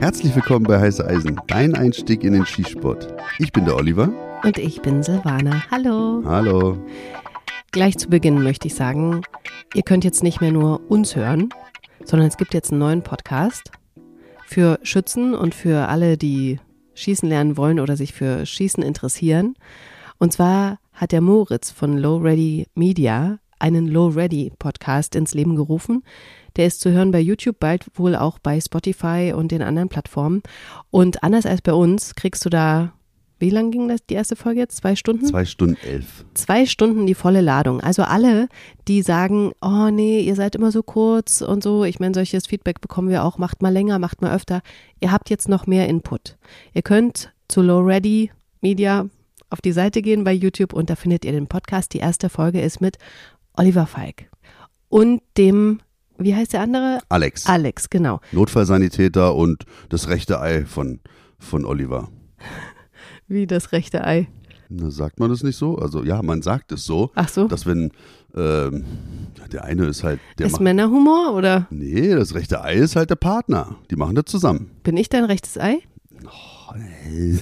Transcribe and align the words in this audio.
Herzlich 0.00 0.32
willkommen 0.36 0.64
bei 0.64 0.78
Heiße 0.78 1.04
Eisen, 1.04 1.40
dein 1.48 1.74
Einstieg 1.74 2.22
in 2.22 2.32
den 2.32 2.46
Skisport. 2.46 3.12
Ich 3.40 3.50
bin 3.50 3.64
der 3.64 3.74
Oliver. 3.74 4.08
Und 4.44 4.56
ich 4.56 4.80
bin 4.80 5.02
Silvana. 5.02 5.64
Hallo. 5.72 6.22
Hallo. 6.24 6.78
Gleich 7.72 7.98
zu 7.98 8.08
Beginn 8.08 8.44
möchte 8.44 8.68
ich 8.68 8.76
sagen, 8.76 9.22
ihr 9.74 9.82
könnt 9.82 10.04
jetzt 10.04 10.22
nicht 10.22 10.40
mehr 10.40 10.52
nur 10.52 10.88
uns 10.88 11.16
hören, 11.16 11.48
sondern 12.04 12.28
es 12.28 12.36
gibt 12.36 12.54
jetzt 12.54 12.70
einen 12.70 12.78
neuen 12.78 13.02
Podcast 13.02 13.72
für 14.46 14.78
Schützen 14.84 15.34
und 15.34 15.52
für 15.52 15.88
alle, 15.88 16.16
die 16.16 16.60
schießen 16.94 17.28
lernen 17.28 17.56
wollen 17.56 17.80
oder 17.80 17.96
sich 17.96 18.12
für 18.12 18.46
Schießen 18.46 18.84
interessieren. 18.84 19.56
Und 20.18 20.32
zwar 20.32 20.78
hat 20.92 21.10
der 21.10 21.22
Moritz 21.22 21.72
von 21.72 21.98
Low 21.98 22.18
Ready 22.18 22.68
Media 22.76 23.40
einen 23.58 23.88
Low 23.88 24.10
Ready 24.10 24.52
Podcast 24.60 25.16
ins 25.16 25.34
Leben 25.34 25.56
gerufen. 25.56 26.04
Der 26.58 26.66
ist 26.66 26.80
zu 26.80 26.90
hören 26.90 27.12
bei 27.12 27.20
YouTube, 27.20 27.58
bald 27.60 27.86
wohl 27.94 28.14
auch 28.14 28.38
bei 28.38 28.60
Spotify 28.60 29.32
und 29.34 29.52
den 29.52 29.62
anderen 29.62 29.88
Plattformen. 29.88 30.42
Und 30.90 31.22
anders 31.22 31.46
als 31.46 31.62
bei 31.62 31.72
uns 31.72 32.14
kriegst 32.16 32.44
du 32.44 32.50
da, 32.50 32.92
wie 33.38 33.50
lang 33.50 33.70
ging 33.70 33.86
das 33.86 34.04
die 34.04 34.14
erste 34.14 34.34
Folge 34.34 34.60
jetzt? 34.60 34.78
Zwei 34.78 34.96
Stunden? 34.96 35.24
Zwei 35.24 35.44
Stunden 35.44 35.76
elf. 35.86 36.24
Zwei 36.34 36.66
Stunden 36.66 37.06
die 37.06 37.14
volle 37.14 37.40
Ladung. 37.40 37.80
Also 37.80 38.02
alle, 38.02 38.48
die 38.88 39.02
sagen, 39.02 39.52
oh 39.62 39.90
nee, 39.90 40.20
ihr 40.20 40.34
seid 40.34 40.56
immer 40.56 40.72
so 40.72 40.82
kurz 40.82 41.40
und 41.40 41.62
so. 41.62 41.84
Ich 41.84 42.00
meine, 42.00 42.14
solches 42.14 42.48
Feedback 42.48 42.80
bekommen 42.80 43.08
wir 43.08 43.22
auch. 43.22 43.38
Macht 43.38 43.62
mal 43.62 43.72
länger, 43.72 44.00
macht 44.00 44.20
mal 44.20 44.34
öfter. 44.34 44.60
Ihr 44.98 45.12
habt 45.12 45.30
jetzt 45.30 45.48
noch 45.48 45.68
mehr 45.68 45.88
Input. 45.88 46.36
Ihr 46.74 46.82
könnt 46.82 47.32
zu 47.46 47.62
Low 47.62 47.80
Ready 47.80 48.32
Media 48.60 49.06
auf 49.50 49.60
die 49.60 49.72
Seite 49.72 50.02
gehen 50.02 50.24
bei 50.24 50.32
YouTube 50.32 50.72
und 50.72 50.90
da 50.90 50.96
findet 50.96 51.24
ihr 51.24 51.32
den 51.32 51.46
Podcast. 51.46 51.94
Die 51.94 51.98
erste 51.98 52.28
Folge 52.28 52.60
ist 52.60 52.80
mit 52.80 52.98
Oliver 53.56 53.86
Falk 53.86 54.28
und 54.88 55.22
dem 55.36 55.80
wie 56.18 56.34
heißt 56.34 56.52
der 56.52 56.60
andere? 56.62 57.00
Alex. 57.08 57.46
Alex, 57.46 57.90
genau. 57.90 58.20
Notfallsanitäter 58.32 59.34
und 59.34 59.64
das 59.88 60.08
rechte 60.08 60.40
Ei 60.40 60.64
von, 60.66 61.00
von 61.38 61.64
Oliver. 61.64 62.08
Wie 63.28 63.46
das 63.46 63.72
rechte 63.72 64.04
Ei. 64.06 64.28
Na, 64.70 64.90
sagt 64.90 65.18
man 65.20 65.30
das 65.30 65.42
nicht 65.42 65.56
so? 65.56 65.76
Also 65.76 66.02
ja, 66.04 66.22
man 66.22 66.42
sagt 66.42 66.72
es 66.72 66.84
so, 66.84 67.10
Ach 67.14 67.28
so. 67.28 67.46
dass 67.48 67.64
wenn 67.66 67.90
ähm, 68.34 68.84
der 69.52 69.64
eine 69.64 69.86
ist 69.86 70.02
halt 70.04 70.20
der 70.38 70.46
ist 70.46 70.52
macht, 70.52 70.62
Männerhumor 70.62 71.34
oder 71.34 71.66
Nee, 71.70 72.14
das 72.14 72.34
rechte 72.34 72.62
Ei 72.62 72.74
ist 72.74 72.96
halt 72.96 73.08
der 73.10 73.16
Partner. 73.16 73.76
Die 73.90 73.96
machen 73.96 74.14
das 74.14 74.26
zusammen. 74.26 74.70
bin 74.82 74.96
ich 74.96 75.08
dein 75.08 75.24
rechtes 75.24 75.58
Ei? 75.58 75.78
Oh, 76.24 76.74
nee. 76.76 77.38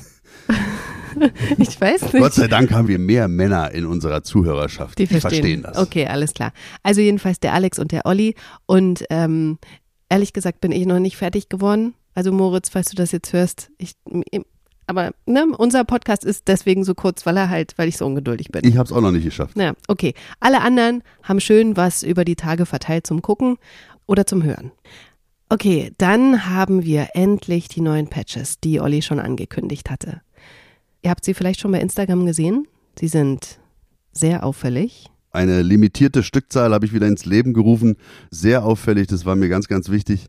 Ich 1.56 1.80
weiß 1.80 2.00
Gott 2.00 2.14
nicht. 2.14 2.32
sei 2.34 2.46
Dank 2.46 2.72
haben 2.72 2.88
wir 2.88 2.98
mehr 2.98 3.26
Männer 3.28 3.70
in 3.70 3.86
unserer 3.86 4.22
Zuhörerschaft. 4.22 4.98
Die 4.98 5.06
verstehen. 5.06 5.62
das. 5.62 5.78
Okay, 5.78 6.06
alles 6.06 6.34
klar. 6.34 6.52
Also 6.82 7.00
jedenfalls 7.00 7.40
der 7.40 7.54
Alex 7.54 7.78
und 7.78 7.90
der 7.92 8.04
Olli. 8.04 8.34
Und 8.66 9.04
ähm, 9.08 9.58
ehrlich 10.08 10.32
gesagt 10.34 10.60
bin 10.60 10.72
ich 10.72 10.86
noch 10.86 10.98
nicht 10.98 11.16
fertig 11.16 11.48
geworden. 11.48 11.94
Also 12.14 12.32
Moritz, 12.32 12.68
falls 12.68 12.90
du 12.90 12.96
das 12.96 13.12
jetzt 13.12 13.32
hörst, 13.32 13.70
ich, 13.78 13.92
aber 14.86 15.12
ne, 15.26 15.46
unser 15.58 15.84
Podcast 15.84 16.24
ist 16.24 16.48
deswegen 16.48 16.84
so 16.84 16.94
kurz, 16.94 17.26
weil 17.26 17.36
er 17.36 17.50
halt, 17.50 17.74
weil 17.76 17.88
ich 17.88 17.96
so 17.96 18.06
ungeduldig 18.06 18.48
bin. 18.48 18.64
Ich 18.64 18.76
habe 18.76 18.86
es 18.86 18.92
auch 18.92 19.00
noch 19.00 19.10
nicht 19.10 19.24
geschafft. 19.24 19.56
Ja, 19.56 19.74
okay. 19.88 20.14
Alle 20.40 20.60
anderen 20.60 21.02
haben 21.22 21.40
schön 21.40 21.76
was 21.76 22.02
über 22.02 22.24
die 22.24 22.36
Tage 22.36 22.66
verteilt 22.66 23.06
zum 23.06 23.20
Gucken 23.22 23.58
oder 24.06 24.26
zum 24.26 24.42
Hören. 24.44 24.70
Okay, 25.48 25.92
dann 25.98 26.46
haben 26.46 26.84
wir 26.84 27.10
endlich 27.14 27.68
die 27.68 27.80
neuen 27.80 28.08
Patches, 28.08 28.58
die 28.60 28.80
Olli 28.80 29.02
schon 29.02 29.20
angekündigt 29.20 29.90
hatte. 29.90 30.22
Ihr 31.06 31.10
habt 31.10 31.24
sie 31.24 31.34
vielleicht 31.34 31.60
schon 31.60 31.70
bei 31.70 31.80
Instagram 31.80 32.26
gesehen. 32.26 32.66
Sie 32.98 33.06
sind 33.06 33.60
sehr 34.10 34.42
auffällig. 34.42 35.06
Eine 35.30 35.62
limitierte 35.62 36.24
Stückzahl 36.24 36.74
habe 36.74 36.84
ich 36.84 36.92
wieder 36.92 37.06
ins 37.06 37.24
Leben 37.24 37.54
gerufen. 37.54 37.94
Sehr 38.32 38.64
auffällig, 38.64 39.06
das 39.06 39.24
war 39.24 39.36
mir 39.36 39.48
ganz, 39.48 39.68
ganz 39.68 39.88
wichtig, 39.88 40.26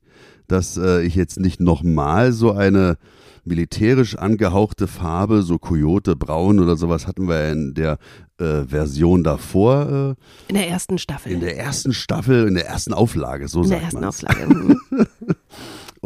dass 0.48 0.78
äh, 0.78 1.02
ich 1.02 1.16
jetzt 1.16 1.40
nicht 1.40 1.60
nochmal 1.60 2.32
so 2.32 2.52
eine 2.52 3.00
militärisch 3.44 4.20
angehauchte 4.20 4.88
Farbe, 4.88 5.42
so 5.42 5.58
Coyote 5.58 6.16
Braun 6.16 6.60
oder 6.60 6.76
sowas 6.78 7.08
hatten 7.08 7.28
wir 7.28 7.52
in 7.52 7.74
der 7.74 7.98
äh, 8.38 8.62
Version 8.68 9.24
davor, 9.24 10.16
In 10.48 10.54
der 10.58 10.70
ersten 10.70 11.00
Staffel. 11.00 11.32
äh, 11.32 11.36
in 11.36 11.40
der 11.42 11.58
ersten 11.58 11.92
Staffel, 11.92 12.48
in 12.48 12.54
der 12.54 12.68
ersten 12.68 12.94
Auflage, 12.94 13.48
so 13.48 13.64
In 13.64 13.70
der 13.72 13.80
sagt 13.80 13.94
ersten 13.96 14.02
man's. 14.02 14.24
Auflage. 14.24 14.78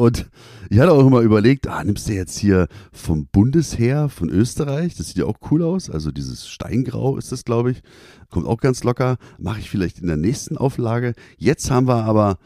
Und 0.02 0.32
ich 0.72 0.80
hatte 0.80 0.94
auch 0.94 1.06
immer 1.06 1.20
überlegt, 1.20 1.68
ah, 1.68 1.84
nimmst 1.84 2.10
du 2.10 2.14
jetzt 2.14 2.40
hier 2.40 2.68
vom 2.92 3.28
Bundesheer 3.28 4.10
von 4.10 4.32
Österreich? 4.32 4.96
Das 4.96 5.10
sieht 5.10 5.18
ja 5.18 5.26
auch 5.26 5.38
cool 5.52 5.62
aus. 5.62 5.92
Also 5.92 6.12
dieses 6.12 6.48
Steingrau 6.48 7.18
ist 7.18 7.32
das, 7.32 7.46
glaube 7.46 7.70
ich. 7.70 7.84
Kommt 8.32 8.48
auch 8.48 8.60
ganz 8.60 8.84
locker. 8.84 9.18
Mache 9.38 9.60
ich 9.60 9.70
vielleicht 9.70 10.00
in 10.00 10.08
der 10.08 10.18
nächsten 10.18 10.58
Auflage. 10.58 11.14
Jetzt 11.38 11.70
haben 11.70 11.88
wir 11.88 12.04
aber 12.04 12.40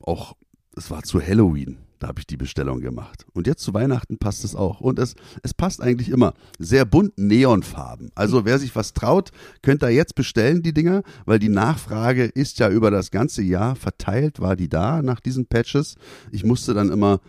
auch, 0.00 0.34
es 0.76 0.90
war 0.90 1.02
zu 1.02 1.20
Halloween. 1.20 1.76
Da 2.04 2.08
habe 2.08 2.20
ich 2.20 2.26
die 2.26 2.36
Bestellung 2.36 2.80
gemacht. 2.80 3.24
Und 3.32 3.46
jetzt 3.46 3.62
zu 3.62 3.72
Weihnachten 3.72 4.18
passt 4.18 4.44
es 4.44 4.54
auch. 4.54 4.82
Und 4.82 4.98
es, 4.98 5.14
es 5.42 5.54
passt 5.54 5.80
eigentlich 5.80 6.10
immer. 6.10 6.34
Sehr 6.58 6.84
bunt, 6.84 7.16
Neonfarben. 7.16 8.10
Also 8.14 8.44
wer 8.44 8.58
sich 8.58 8.76
was 8.76 8.92
traut, 8.92 9.30
könnt 9.62 9.82
da 9.82 9.88
jetzt 9.88 10.14
bestellen, 10.14 10.62
die 10.62 10.74
Dinger, 10.74 11.02
weil 11.24 11.38
die 11.38 11.48
Nachfrage 11.48 12.24
ist 12.24 12.58
ja 12.58 12.68
über 12.68 12.90
das 12.90 13.10
ganze 13.10 13.40
Jahr 13.40 13.74
verteilt, 13.74 14.38
war 14.38 14.54
die 14.54 14.68
da 14.68 15.00
nach 15.00 15.18
diesen 15.18 15.46
Patches. 15.46 15.94
Ich 16.30 16.44
musste 16.44 16.74
dann 16.74 16.92
immer 16.92 17.20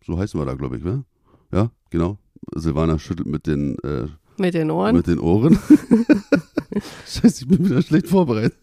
So 0.04 0.18
heißen 0.18 0.38
wir 0.40 0.46
da, 0.46 0.54
glaube 0.54 0.78
ich, 0.78 0.84
ne? 0.84 1.04
Ja, 1.52 1.70
genau. 1.90 2.18
Silvana 2.54 2.98
schüttelt 2.98 3.28
mit 3.28 3.46
den, 3.46 3.78
äh, 3.80 4.06
Mit 4.38 4.54
den 4.54 4.70
Ohren? 4.70 4.96
mit 4.96 5.06
den 5.06 5.18
Ohren. 5.18 5.58
Scheiße, 7.06 7.42
ich 7.42 7.48
bin 7.48 7.64
wieder 7.64 7.82
schlecht 7.82 8.08
vorbereitet. 8.08 8.54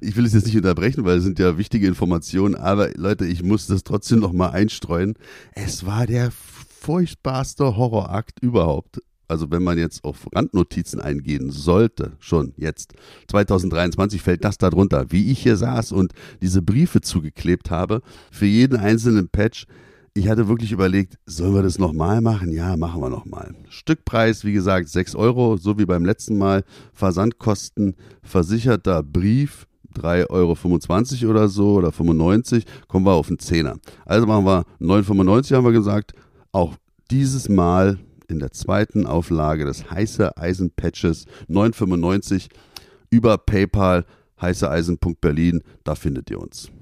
Ich 0.00 0.16
will 0.16 0.24
es 0.24 0.32
jetzt 0.32 0.46
nicht 0.46 0.56
unterbrechen, 0.56 1.04
weil 1.04 1.18
es 1.18 1.24
sind 1.24 1.38
ja 1.38 1.58
wichtige 1.58 1.86
Informationen, 1.86 2.54
aber 2.54 2.90
Leute, 2.96 3.26
ich 3.26 3.42
muss 3.42 3.66
das 3.66 3.84
trotzdem 3.84 4.20
noch 4.20 4.32
mal 4.32 4.50
einstreuen. 4.50 5.14
Es 5.54 5.86
war 5.86 6.06
der 6.06 6.30
furchtbarste 6.32 7.76
Horrorakt 7.76 8.40
überhaupt. 8.40 9.00
Also 9.28 9.50
wenn 9.50 9.62
man 9.62 9.76
jetzt 9.76 10.04
auf 10.04 10.26
Randnotizen 10.34 11.00
eingehen 11.00 11.50
sollte, 11.50 12.12
schon 12.18 12.54
jetzt, 12.56 12.94
2023 13.28 14.22
fällt 14.22 14.42
das 14.42 14.56
da 14.56 14.70
drunter, 14.70 15.06
wie 15.10 15.30
ich 15.30 15.42
hier 15.42 15.56
saß 15.56 15.92
und 15.92 16.14
diese 16.40 16.62
Briefe 16.62 17.02
zugeklebt 17.02 17.70
habe, 17.70 18.00
für 18.32 18.46
jeden 18.46 18.78
einzelnen 18.78 19.28
Patch. 19.28 19.66
Ich 20.18 20.26
hatte 20.26 20.48
wirklich 20.48 20.72
überlegt, 20.72 21.16
sollen 21.26 21.54
wir 21.54 21.62
das 21.62 21.78
nochmal 21.78 22.20
machen? 22.20 22.50
Ja, 22.50 22.76
machen 22.76 23.00
wir 23.00 23.08
nochmal. 23.08 23.54
Stückpreis, 23.68 24.44
wie 24.44 24.52
gesagt, 24.52 24.88
6 24.88 25.14
Euro, 25.14 25.56
so 25.58 25.78
wie 25.78 25.86
beim 25.86 26.04
letzten 26.04 26.38
Mal. 26.38 26.64
Versandkosten, 26.92 27.94
versicherter 28.24 29.04
Brief, 29.04 29.68
3,25 29.94 31.22
Euro 31.22 31.30
oder 31.30 31.48
so 31.48 31.74
oder 31.74 31.92
95, 31.92 32.64
kommen 32.88 33.06
wir 33.06 33.12
auf 33.12 33.28
einen 33.28 33.38
Zehner. 33.38 33.76
Also 34.06 34.26
machen 34.26 34.44
wir 34.44 34.64
9,95 34.80 35.54
haben 35.54 35.64
wir 35.64 35.70
gesagt. 35.70 36.14
Auch 36.50 36.74
dieses 37.12 37.48
Mal 37.48 38.00
in 38.26 38.40
der 38.40 38.50
zweiten 38.50 39.06
Auflage 39.06 39.66
des 39.66 39.88
heiße 39.88 40.36
Eisen 40.36 40.72
Patches 40.72 41.26
9,95 41.48 42.48
über 43.10 43.38
PayPal 43.38 44.04
heißeeisen.berlin, 44.40 45.62
da 45.84 45.94
findet 45.94 46.28
ihr 46.30 46.40
uns. 46.40 46.72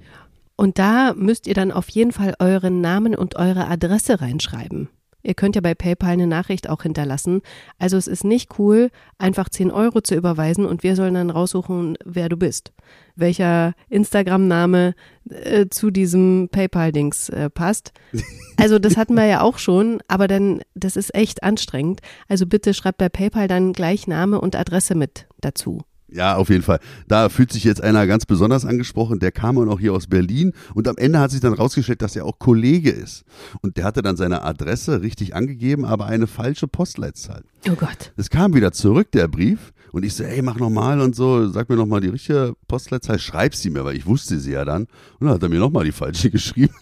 Und 0.57 0.79
da 0.79 1.13
müsst 1.15 1.47
ihr 1.47 1.55
dann 1.55 1.71
auf 1.71 1.89
jeden 1.91 2.13
Fall 2.13 2.35
euren 2.39 2.81
Namen 2.81 3.15
und 3.15 3.37
eure 3.37 3.69
Adresse 3.69 4.21
reinschreiben. 4.21 4.89
Ihr 5.27 5.35
könnt 5.35 5.57
ja 5.57 5.61
bei 5.61 5.75
PayPal 5.75 6.13
eine 6.13 6.29
Nachricht 6.29 6.71
auch 6.71 6.85
hinterlassen. 6.85 7.43
Also 7.81 7.97
es 7.97 8.07
ist 8.07 8.23
nicht 8.23 8.61
cool, 8.61 8.91
einfach 9.19 9.49
10 9.49 9.73
Euro 9.73 10.01
zu 10.01 10.15
überweisen 10.15 10.65
und 10.65 10.85
wir 10.85 10.95
sollen 10.95 11.15
dann 11.15 11.31
raussuchen, 11.31 11.99
wer 12.05 12.29
du 12.29 12.37
bist. 12.37 12.73
Welcher 13.17 13.75
Instagram-Name 13.89 14.95
äh, 15.29 15.67
zu 15.69 15.91
diesem 15.91 16.49
PayPal-Dings 16.53 17.29
äh, 17.31 17.51
passt. 17.51 17.93
Also 18.59 18.79
das 18.79 18.97
hatten 18.97 19.13
wir 19.13 19.27
ja 19.27 19.43
auch 19.43 19.59
schon, 19.59 20.01
aber 20.09 20.29
dann, 20.29 20.63
das 20.75 20.97
ist 20.97 21.15
echt 21.15 21.43
anstrengend. 21.43 22.01
Also 22.27 22.47
bitte 22.47 22.73
schreibt 22.73 22.97
bei 22.97 23.11
PayPal 23.11 23.49
dann 23.49 23.75
gleich 23.75 24.07
Name 24.07 24.41
und 24.41 24.57
Adresse 24.57 24.95
mit 24.95 25.27
dazu. 25.43 25.83
Ja, 26.09 26.37
auf 26.37 26.51
jeden 26.51 26.63
Fall. 26.63 26.79
Da 27.09 27.29
fühlt 27.29 27.53
sich 27.53 27.65
jetzt 27.65 27.83
einer 27.83 28.07
ganz 28.07 28.27
besonders 28.27 28.65
angesprochen. 28.65 29.19
Der 29.19 29.33
kam 29.33 29.59
auch 29.59 29.81
hier 29.81 29.93
aus 29.93 30.07
Berlin 30.07 30.53
und 30.75 30.87
am 30.87 30.97
Ende 30.97 31.19
hat 31.19 31.33
sich 31.33 31.41
dann 31.41 31.53
rausgestellt, 31.53 32.01
dass 32.01 32.15
er 32.15 32.25
auch 32.25 32.39
Kollege 32.39 32.91
ist. 32.91 33.25
Und 33.61 33.77
der 33.77 33.85
hatte 33.85 34.03
dann 34.03 34.17
seine 34.17 34.43
Adresse 34.43 35.03
richtig 35.03 35.35
angegeben, 35.35 35.85
aber 35.85 36.07
eine 36.07 36.27
falsche 36.27 36.69
Postleitzahl. 36.69 37.43
Oh 37.69 37.75
Gott. 37.75 38.13
Es 38.17 38.31
kam 38.31 38.55
wieder 38.55 38.73
zurück, 38.73 39.11
der 39.13 39.27
Brief. 39.27 39.73
Und 39.93 40.05
ich 40.05 40.15
so, 40.15 40.25
ey, 40.25 40.43
mach 40.43 40.59
nochmal 40.59 41.01
und 41.01 41.17
so, 41.17 41.49
sag 41.49 41.69
mir 41.71 41.77
nochmal 41.77 42.01
die 42.01 42.09
richtige 42.09 42.55
Postleitzahl, 42.69 43.19
schreib 43.19 43.55
sie 43.55 43.71
mir, 43.71 43.85
weil 43.85 43.97
ich 43.97 44.07
wusste 44.07 44.39
sie 44.39 44.53
ja 44.53 44.65
dann. 44.65 44.83
Und 45.19 45.27
dann 45.27 45.31
hat 45.31 45.43
er 45.43 45.49
mir 45.49 45.59
nochmal 45.59 45.85
die 45.85 45.93
falsche 45.93 46.31
geschrieben. 46.31 46.75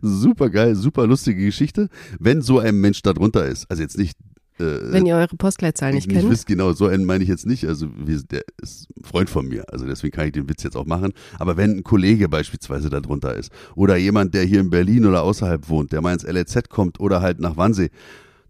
super 0.00 0.48
geil, 0.48 0.76
super 0.76 1.06
lustige 1.06 1.44
Geschichte, 1.44 1.88
wenn 2.18 2.40
so 2.40 2.58
ein 2.58 2.80
Mensch 2.80 3.02
da 3.02 3.12
drunter 3.12 3.46
ist. 3.46 3.70
Also 3.70 3.82
jetzt 3.82 3.98
nicht 3.98 4.16
äh, 4.60 4.92
Wenn 4.92 5.06
ihr 5.06 5.16
eure 5.16 5.36
Postleitzahl 5.36 5.92
nicht, 5.92 6.08
nicht 6.08 6.18
kennt. 6.18 6.30
wisst, 6.30 6.46
genau, 6.46 6.72
so 6.72 6.86
einen 6.86 7.04
meine 7.04 7.22
ich 7.22 7.28
jetzt 7.28 7.46
nicht. 7.46 7.66
Also 7.66 7.88
wir, 7.96 8.22
der 8.22 8.42
ist 8.60 8.88
ein 8.96 9.04
Freund 9.04 9.30
von 9.30 9.46
mir, 9.46 9.64
also 9.72 9.86
deswegen 9.86 10.14
kann 10.14 10.26
ich 10.26 10.32
den 10.32 10.48
Witz 10.48 10.62
jetzt 10.62 10.76
auch 10.76 10.86
machen. 10.86 11.12
Aber 11.38 11.56
wenn 11.56 11.78
ein 11.78 11.84
Kollege 11.84 12.28
beispielsweise 12.28 12.90
da 12.90 13.00
drunter 13.00 13.34
ist 13.34 13.50
oder 13.74 13.96
jemand, 13.96 14.34
der 14.34 14.44
hier 14.44 14.60
in 14.60 14.70
Berlin 14.70 15.06
oder 15.06 15.22
außerhalb 15.22 15.68
wohnt, 15.68 15.92
der 15.92 16.00
mal 16.00 16.12
ins 16.12 16.24
LEZ 16.24 16.68
kommt 16.68 17.00
oder 17.00 17.20
halt 17.20 17.40
nach 17.40 17.56
Wannsee, 17.56 17.90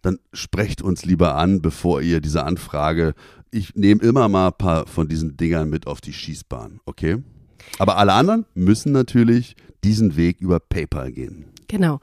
dann 0.01 0.19
sprecht 0.33 0.81
uns 0.81 1.05
lieber 1.05 1.35
an, 1.35 1.61
bevor 1.61 2.01
ihr 2.01 2.21
diese 2.21 2.43
Anfrage. 2.43 3.13
Ich 3.51 3.75
nehme 3.75 4.01
immer 4.01 4.29
mal 4.29 4.47
ein 4.47 4.53
paar 4.57 4.87
von 4.87 5.07
diesen 5.07 5.37
Dingern 5.37 5.69
mit 5.69 5.87
auf 5.87 6.01
die 6.01 6.13
Schießbahn, 6.13 6.79
okay? 6.85 7.17
Aber 7.79 7.97
alle 7.97 8.13
anderen 8.13 8.45
müssen 8.53 8.91
natürlich 8.91 9.55
diesen 9.83 10.15
Weg 10.15 10.39
über 10.41 10.59
PayPal 10.59 11.11
gehen. 11.11 11.45
Genau. 11.67 11.99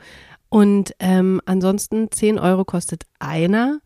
Und 0.48 0.94
ähm, 1.00 1.40
ansonsten 1.46 2.10
10 2.10 2.38
Euro 2.38 2.64
kostet 2.64 3.06
einer. 3.18 3.80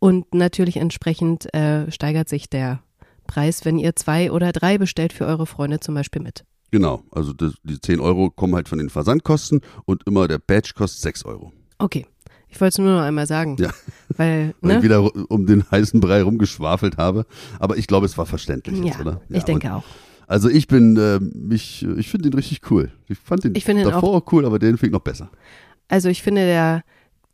Und 0.00 0.32
natürlich 0.34 0.76
entsprechend 0.76 1.52
äh, 1.54 1.90
steigert 1.90 2.28
sich 2.28 2.48
der 2.48 2.80
Preis, 3.26 3.64
wenn 3.64 3.78
ihr 3.78 3.96
zwei 3.96 4.30
oder 4.30 4.52
drei 4.52 4.78
bestellt 4.78 5.12
für 5.12 5.26
eure 5.26 5.46
Freunde 5.46 5.80
zum 5.80 5.94
Beispiel 5.94 6.22
mit. 6.22 6.44
Genau, 6.70 7.02
also 7.10 7.32
das, 7.32 7.54
die 7.62 7.80
10 7.80 8.00
Euro 8.00 8.30
kommen 8.30 8.54
halt 8.54 8.68
von 8.68 8.78
den 8.78 8.90
Versandkosten 8.90 9.62
und 9.86 10.06
immer 10.06 10.28
der 10.28 10.38
Badge 10.38 10.72
kostet 10.74 11.00
6 11.00 11.24
Euro. 11.24 11.52
Okay. 11.78 12.06
Ich 12.50 12.60
wollte 12.60 12.68
es 12.68 12.78
nur 12.78 12.94
noch 12.94 13.02
einmal 13.02 13.26
sagen. 13.26 13.56
Ja. 13.58 13.70
Weil, 14.16 14.46
ne? 14.46 14.54
weil 14.62 14.76
ich 14.78 14.82
wieder 14.82 15.30
um 15.30 15.46
den 15.46 15.70
heißen 15.70 16.00
Brei 16.00 16.22
rumgeschwafelt 16.22 16.96
habe. 16.96 17.26
Aber 17.58 17.76
ich 17.76 17.86
glaube, 17.86 18.06
es 18.06 18.16
war 18.16 18.26
verständlich 18.26 18.78
jetzt, 18.82 18.96
ja, 18.96 19.00
oder? 19.02 19.20
Ja, 19.28 19.36
ich 19.36 19.44
denke 19.44 19.74
auch. 19.74 19.84
Also 20.26 20.48
ich 20.48 20.66
bin, 20.66 20.96
äh, 20.96 21.20
mich, 21.20 21.84
ich 21.96 22.08
finde 22.08 22.30
den 22.30 22.36
richtig 22.36 22.70
cool. 22.70 22.90
Ich 23.06 23.18
fand 23.18 23.44
den 23.44 23.54
ich 23.54 23.64
davor 23.64 24.16
auch, 24.16 24.32
cool, 24.32 24.44
aber 24.44 24.58
den 24.58 24.76
finde 24.76 24.86
ich 24.86 24.92
noch 24.92 25.00
besser. 25.00 25.30
Also 25.88 26.08
ich 26.08 26.22
finde, 26.22 26.42
der 26.42 26.82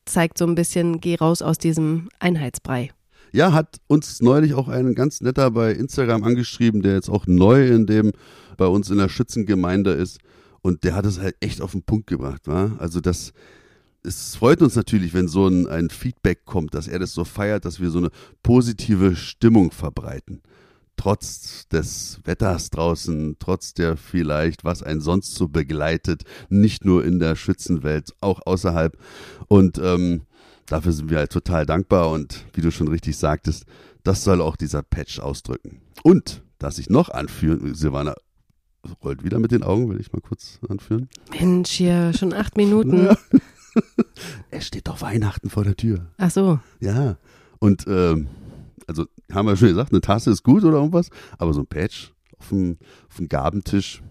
zeigt 0.05 0.39
so 0.39 0.47
ein 0.47 0.55
bisschen, 0.55 1.01
geh 1.01 1.17
raus 1.17 1.43
aus 1.43 1.59
diesem 1.59 2.09
Einheitsbrei. 2.19 2.91
Ja, 3.33 3.53
hat 3.53 3.81
uns 3.89 4.23
neulich 4.23 4.55
auch 4.55 4.69
ein 4.69 4.95
ganz 4.95 5.21
netter 5.21 5.51
bei 5.51 5.73
Instagram 5.73 6.23
angeschrieben, 6.23 6.83
der 6.83 6.95
jetzt 6.95 7.09
auch 7.09 7.27
neu 7.27 7.67
in 7.67 7.87
dem 7.87 8.13
bei 8.57 8.67
uns 8.67 8.91
in 8.91 8.99
der 8.99 9.09
Schützengemeinde 9.09 9.91
ist. 9.91 10.19
Und 10.63 10.85
der 10.85 10.95
hat 10.95 11.05
es 11.05 11.19
halt 11.19 11.37
echt 11.41 11.61
auf 11.61 11.73
den 11.73 11.83
Punkt 11.83 12.07
gebracht, 12.07 12.47
wa? 12.47 12.77
Also 12.79 13.01
das, 13.01 13.33
es 14.05 14.37
freut 14.37 14.63
uns 14.63 14.77
natürlich, 14.77 15.15
wenn 15.15 15.29
so 15.29 15.49
ein, 15.49 15.67
ein 15.67 15.91
Feedback 15.91 16.45
kommt, 16.45 16.75
dass 16.75 16.87
er 16.87 17.01
das 17.01 17.13
so 17.13 17.25
feiert, 17.25 17.65
dass 17.65 17.81
wir 17.81 17.91
so 17.91 17.99
eine 17.99 18.11
positive 18.43 19.17
Stimmung 19.17 19.73
verbreiten 19.73 20.41
trotz 20.97 21.69
des 21.69 22.21
Wetters 22.25 22.71
draußen, 22.71 23.37
trotz 23.39 23.75
der 23.75 23.97
vielleicht, 23.97 24.65
was 24.65 24.83
einen 24.83 25.01
sonst 25.01 25.35
so 25.35 25.49
begleitet, 25.49 26.25
nicht 26.49 26.85
nur 26.85 27.05
in 27.05 27.19
der 27.19 27.37
Schützenwelt, 27.37 28.13
auch 28.21 28.41
außerhalb. 28.47 28.97
Und 29.49 29.79
ähm, 29.79 30.23
dafür 30.67 30.93
sind 30.93 31.11
wir 31.11 31.19
halt 31.19 31.33
total 31.33 31.67
dankbar 31.67 32.11
und 32.11 32.47
wie 32.55 32.61
du 32.61 32.71
schon 32.71 32.89
richtig 32.89 33.17
sagtest, 33.17 33.65
das 34.03 34.25
soll 34.25 34.41
auch 34.41 34.57
dieser 34.57 34.83
Patch 34.83 35.19
ausdrücken. 35.19 35.81
Und, 36.03 36.43
dass 36.59 36.79
ich 36.79 36.91
noch 36.91 37.09
anführen, 37.09 37.75
Silvana 37.75 38.15
rollt 39.03 39.25
wieder 39.25 39.39
mit 39.39 39.51
den 39.51 39.63
Augen, 39.63 39.89
will 39.91 40.01
ich 40.01 40.13
mal 40.13 40.21
kurz 40.21 40.61
anführen. 40.69 41.09
Mensch, 41.39 41.71
hier 41.71 42.13
schon 42.13 42.33
acht 42.33 42.57
Minuten. 42.57 43.07
Ja. 43.07 43.17
es 44.51 44.67
steht 44.67 44.89
doch 44.89 45.01
Weihnachten 45.01 45.51
vor 45.51 45.65
der 45.65 45.77
Tür. 45.77 46.07
Ach 46.19 46.31
so. 46.31 46.61
Ja. 46.81 47.17
Und 47.59 47.87
ähm, 47.89 48.29
also 48.87 49.07
haben 49.33 49.47
wir 49.47 49.57
schon 49.57 49.69
gesagt, 49.69 49.93
eine 49.93 50.01
Tasse 50.01 50.31
ist 50.31 50.43
gut 50.43 50.65
oder 50.65 50.79
irgendwas, 50.79 51.11
aber 51.39 51.53
so 51.53 51.61
ein 51.61 51.67
Patch 51.67 52.13
auf 52.39 52.49
dem, 52.49 52.79
auf 53.09 53.17
dem 53.17 53.29
Gabentisch 53.29 54.03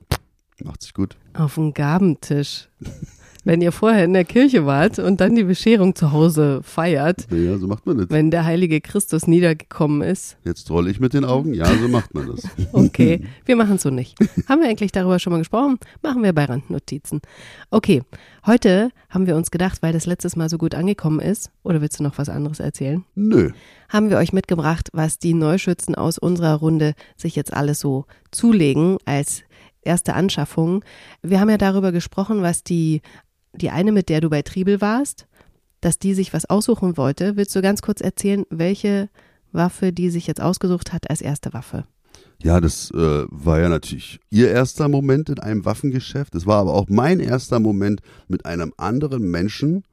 macht 0.63 0.81
sich 0.81 0.93
gut. 0.93 1.17
Auf 1.33 1.55
dem 1.55 1.73
Gabentisch. 1.73 2.69
wenn 3.43 3.61
ihr 3.61 3.71
vorher 3.71 4.05
in 4.05 4.13
der 4.13 4.23
Kirche 4.23 4.65
wart 4.65 4.99
und 4.99 5.19
dann 5.21 5.35
die 5.35 5.43
Bescherung 5.43 5.95
zu 5.95 6.11
Hause 6.11 6.61
feiert. 6.63 7.27
Ja, 7.31 7.57
so 7.57 7.67
macht 7.67 7.85
man 7.85 7.97
das. 7.97 8.09
Wenn 8.09 8.31
der 8.31 8.45
heilige 8.45 8.81
Christus 8.81 9.27
niedergekommen 9.27 10.01
ist. 10.01 10.37
Jetzt 10.43 10.69
rolle 10.69 10.89
ich 10.89 10.99
mit 10.99 11.13
den 11.13 11.25
Augen. 11.25 11.53
Ja, 11.53 11.65
so 11.65 11.87
macht 11.87 12.13
man 12.13 12.27
das. 12.27 12.47
okay, 12.71 13.21
wir 13.45 13.55
machen 13.55 13.75
es 13.75 13.83
so 13.83 13.89
nicht. 13.89 14.15
Haben 14.47 14.61
wir 14.61 14.69
eigentlich 14.69 14.91
darüber 14.91 15.19
schon 15.19 15.31
mal 15.31 15.39
gesprochen? 15.39 15.77
Machen 16.01 16.23
wir 16.23 16.33
bei 16.33 16.45
Randnotizen. 16.45 17.21
Okay, 17.69 18.03
heute 18.45 18.91
haben 19.09 19.27
wir 19.27 19.35
uns 19.35 19.51
gedacht, 19.51 19.81
weil 19.81 19.93
das 19.93 20.05
letztes 20.05 20.35
Mal 20.35 20.49
so 20.49 20.57
gut 20.57 20.75
angekommen 20.75 21.19
ist, 21.19 21.51
oder 21.63 21.81
willst 21.81 21.99
du 21.99 22.03
noch 22.03 22.17
was 22.17 22.29
anderes 22.29 22.59
erzählen? 22.59 23.03
Nö. 23.15 23.51
Haben 23.89 24.09
wir 24.09 24.17
euch 24.17 24.33
mitgebracht, 24.33 24.89
was 24.93 25.19
die 25.19 25.33
Neuschützen 25.33 25.95
aus 25.95 26.17
unserer 26.17 26.55
Runde 26.55 26.93
sich 27.15 27.35
jetzt 27.35 27.53
alles 27.53 27.79
so 27.79 28.05
zulegen 28.31 28.97
als 29.05 29.43
erste 29.85 30.13
Anschaffung. 30.13 30.83
Wir 31.21 31.39
haben 31.39 31.49
ja 31.49 31.57
darüber 31.57 31.91
gesprochen, 31.91 32.41
was 32.41 32.63
die 32.63 33.01
die 33.53 33.69
eine, 33.69 33.91
mit 33.91 34.09
der 34.09 34.21
du 34.21 34.29
bei 34.29 34.41
Triebel 34.41 34.81
warst, 34.81 35.27
dass 35.81 35.99
die 35.99 36.13
sich 36.13 36.33
was 36.33 36.45
aussuchen 36.45 36.97
wollte. 36.97 37.35
Willst 37.35 37.55
du 37.55 37.61
ganz 37.61 37.81
kurz 37.81 38.01
erzählen, 38.01 38.45
welche 38.49 39.09
Waffe 39.51 39.93
die 39.93 40.09
sich 40.09 40.27
jetzt 40.27 40.41
ausgesucht 40.41 40.93
hat 40.93 41.09
als 41.09 41.21
erste 41.21 41.53
Waffe? 41.53 41.85
Ja, 42.41 42.59
das 42.59 42.91
äh, 42.91 43.25
war 43.29 43.59
ja 43.59 43.69
natürlich 43.69 44.19
ihr 44.29 44.49
erster 44.49 44.89
Moment 44.89 45.29
in 45.29 45.39
einem 45.39 45.65
Waffengeschäft. 45.65 46.35
Es 46.35 46.45
war 46.45 46.59
aber 46.59 46.73
auch 46.73 46.89
mein 46.89 47.19
erster 47.19 47.59
Moment 47.59 48.01
mit 48.27 48.45
einem 48.45 48.73
anderen 48.77 49.29
Menschen, 49.29 49.83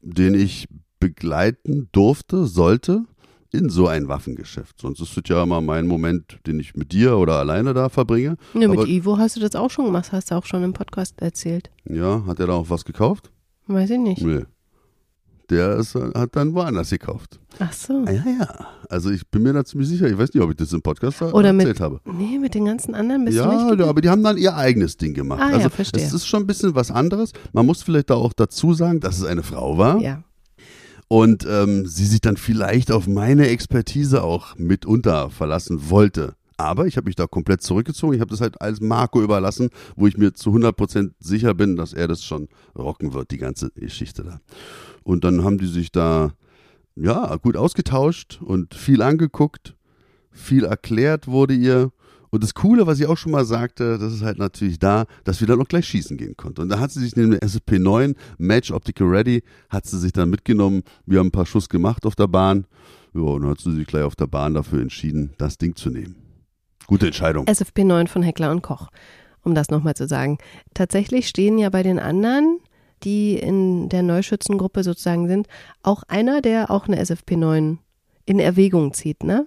den 0.00 0.34
ich 0.34 0.68
begleiten 0.98 1.88
durfte, 1.92 2.46
sollte 2.46 3.04
in 3.52 3.68
so 3.68 3.86
ein 3.86 4.08
Waffengeschäft. 4.08 4.80
Sonst 4.80 5.00
ist 5.00 5.16
es 5.16 5.22
ja 5.26 5.42
immer 5.42 5.60
mein 5.60 5.86
Moment, 5.86 6.38
den 6.46 6.60
ich 6.60 6.74
mit 6.74 6.92
dir 6.92 7.16
oder 7.16 7.34
alleine 7.34 7.74
da 7.74 7.88
verbringe. 7.88 8.36
Ja, 8.54 8.68
mit 8.68 8.86
Ivo 8.88 9.18
hast 9.18 9.36
du 9.36 9.40
das 9.40 9.54
auch 9.54 9.70
schon 9.70 9.86
gemacht, 9.86 10.12
hast 10.12 10.30
du 10.30 10.34
auch 10.34 10.46
schon 10.46 10.62
im 10.62 10.72
Podcast 10.72 11.20
erzählt. 11.20 11.70
Ja, 11.84 12.24
hat 12.26 12.40
er 12.40 12.48
da 12.48 12.52
auch 12.54 12.70
was 12.70 12.84
gekauft? 12.84 13.30
Weiß 13.66 13.90
ich 13.90 13.98
nicht. 13.98 14.22
Nee. 14.22 14.42
Der 15.48 15.76
ist, 15.76 15.94
hat 15.94 16.34
dann 16.34 16.54
woanders 16.54 16.90
gekauft. 16.90 17.38
Ach 17.60 17.72
so. 17.72 18.04
Ah, 18.04 18.10
ja, 18.10 18.24
ja. 18.26 18.66
Also 18.88 19.10
ich 19.10 19.28
bin 19.28 19.44
mir 19.44 19.52
da 19.52 19.64
ziemlich 19.64 19.88
sicher. 19.88 20.08
Ich 20.08 20.18
weiß 20.18 20.34
nicht, 20.34 20.42
ob 20.42 20.50
ich 20.50 20.56
das 20.56 20.72
im 20.72 20.82
Podcast 20.82 21.22
Oder 21.22 21.50
erzählt 21.50 21.68
mit, 21.68 21.80
habe. 21.80 22.00
Nee, 22.04 22.38
mit 22.38 22.54
den 22.54 22.64
ganzen 22.64 22.96
anderen 22.96 23.24
bist 23.24 23.36
ja, 23.36 23.44
du 23.44 23.70
nicht. 23.70 23.80
Ja, 23.80 23.86
aber 23.86 24.00
die 24.00 24.08
haben 24.08 24.24
dann 24.24 24.36
ihr 24.38 24.56
eigenes 24.56 24.96
Ding 24.96 25.14
gemacht. 25.14 25.40
Ah, 25.40 25.46
also 25.48 25.60
ja, 25.60 25.68
verstehe. 25.68 26.04
es 26.04 26.12
ist 26.12 26.26
schon 26.26 26.42
ein 26.42 26.46
bisschen 26.48 26.74
was 26.74 26.90
anderes. 26.90 27.32
Man 27.52 27.64
muss 27.64 27.82
vielleicht 27.82 28.10
da 28.10 28.14
auch 28.14 28.32
dazu 28.32 28.74
sagen, 28.74 28.98
dass 28.98 29.18
es 29.18 29.24
eine 29.24 29.44
Frau 29.44 29.78
war. 29.78 30.00
Ja 30.00 30.24
und 31.08 31.46
ähm, 31.48 31.86
sie 31.86 32.04
sich 32.04 32.20
dann 32.20 32.36
vielleicht 32.36 32.90
auf 32.90 33.06
meine 33.06 33.48
Expertise 33.48 34.22
auch 34.22 34.56
mitunter 34.56 35.30
verlassen 35.30 35.90
wollte. 35.90 36.34
Aber 36.56 36.86
ich 36.86 36.96
habe 36.96 37.06
mich 37.06 37.16
da 37.16 37.26
komplett 37.26 37.62
zurückgezogen. 37.62 38.14
Ich 38.14 38.20
habe 38.20 38.30
das 38.30 38.40
halt 38.40 38.60
als 38.60 38.80
Marco 38.80 39.22
überlassen, 39.22 39.68
wo 39.94 40.06
ich 40.06 40.16
mir 40.16 40.32
zu 40.32 40.50
100% 40.50 41.12
sicher 41.20 41.54
bin, 41.54 41.76
dass 41.76 41.92
er 41.92 42.08
das 42.08 42.24
schon 42.24 42.48
rocken 42.76 43.12
wird, 43.12 43.30
die 43.30 43.38
ganze 43.38 43.70
Geschichte 43.72 44.24
da. 44.24 44.40
Und 45.02 45.24
dann 45.24 45.44
haben 45.44 45.58
die 45.58 45.66
sich 45.66 45.92
da, 45.92 46.32
ja, 46.96 47.36
gut 47.36 47.56
ausgetauscht 47.56 48.40
und 48.42 48.74
viel 48.74 49.02
angeguckt, 49.02 49.76
viel 50.30 50.64
erklärt 50.64 51.28
wurde 51.28 51.54
ihr. 51.54 51.92
Und 52.30 52.42
das 52.42 52.54
Coole, 52.54 52.86
was 52.86 53.00
ich 53.00 53.06
auch 53.06 53.16
schon 53.16 53.32
mal 53.32 53.44
sagte, 53.44 53.98
das 53.98 54.12
ist 54.12 54.22
halt 54.22 54.38
natürlich 54.38 54.78
da, 54.78 55.06
dass 55.24 55.40
wir 55.40 55.46
dann 55.46 55.60
auch 55.60 55.68
gleich 55.68 55.86
schießen 55.86 56.16
gehen 56.16 56.36
konnten. 56.36 56.62
Und 56.62 56.68
da 56.68 56.80
hat 56.80 56.90
sie 56.90 57.00
sich 57.00 57.16
neben 57.16 57.32
der 57.32 57.40
SSP9 57.40 58.14
Match 58.38 58.70
Optical 58.70 59.08
Ready, 59.08 59.42
hat 59.68 59.86
sie 59.86 59.98
sich 59.98 60.12
dann 60.12 60.30
mitgenommen. 60.30 60.82
Wir 61.06 61.18
haben 61.18 61.28
ein 61.28 61.32
paar 61.32 61.46
Schuss 61.46 61.68
gemacht 61.68 62.06
auf 62.06 62.16
der 62.16 62.28
Bahn. 62.28 62.66
Ja, 63.14 63.22
und 63.22 63.42
dann 63.42 63.50
hat 63.50 63.60
sie 63.60 63.72
sich 63.72 63.86
gleich 63.86 64.02
auf 64.02 64.16
der 64.16 64.26
Bahn 64.26 64.54
dafür 64.54 64.80
entschieden, 64.80 65.32
das 65.38 65.58
Ding 65.58 65.74
zu 65.76 65.90
nehmen. 65.90 66.16
Gute 66.86 67.06
Entscheidung. 67.06 67.46
SFP9 67.46 68.08
von 68.08 68.22
Heckler 68.22 68.50
und 68.50 68.62
Koch, 68.62 68.88
um 69.42 69.54
das 69.54 69.70
nochmal 69.70 69.94
zu 69.94 70.06
sagen. 70.06 70.38
Tatsächlich 70.74 71.28
stehen 71.28 71.58
ja 71.58 71.70
bei 71.70 71.82
den 71.82 71.98
anderen, 71.98 72.58
die 73.02 73.34
in 73.34 73.88
der 73.88 74.02
Neuschützengruppe 74.02 74.82
sozusagen 74.82 75.28
sind, 75.28 75.48
auch 75.82 76.02
einer, 76.04 76.40
der 76.42 76.70
auch 76.70 76.86
eine 76.86 77.00
SFP9 77.02 77.78
in 78.24 78.38
Erwägung 78.38 78.92
zieht, 78.92 79.22
ne? 79.22 79.46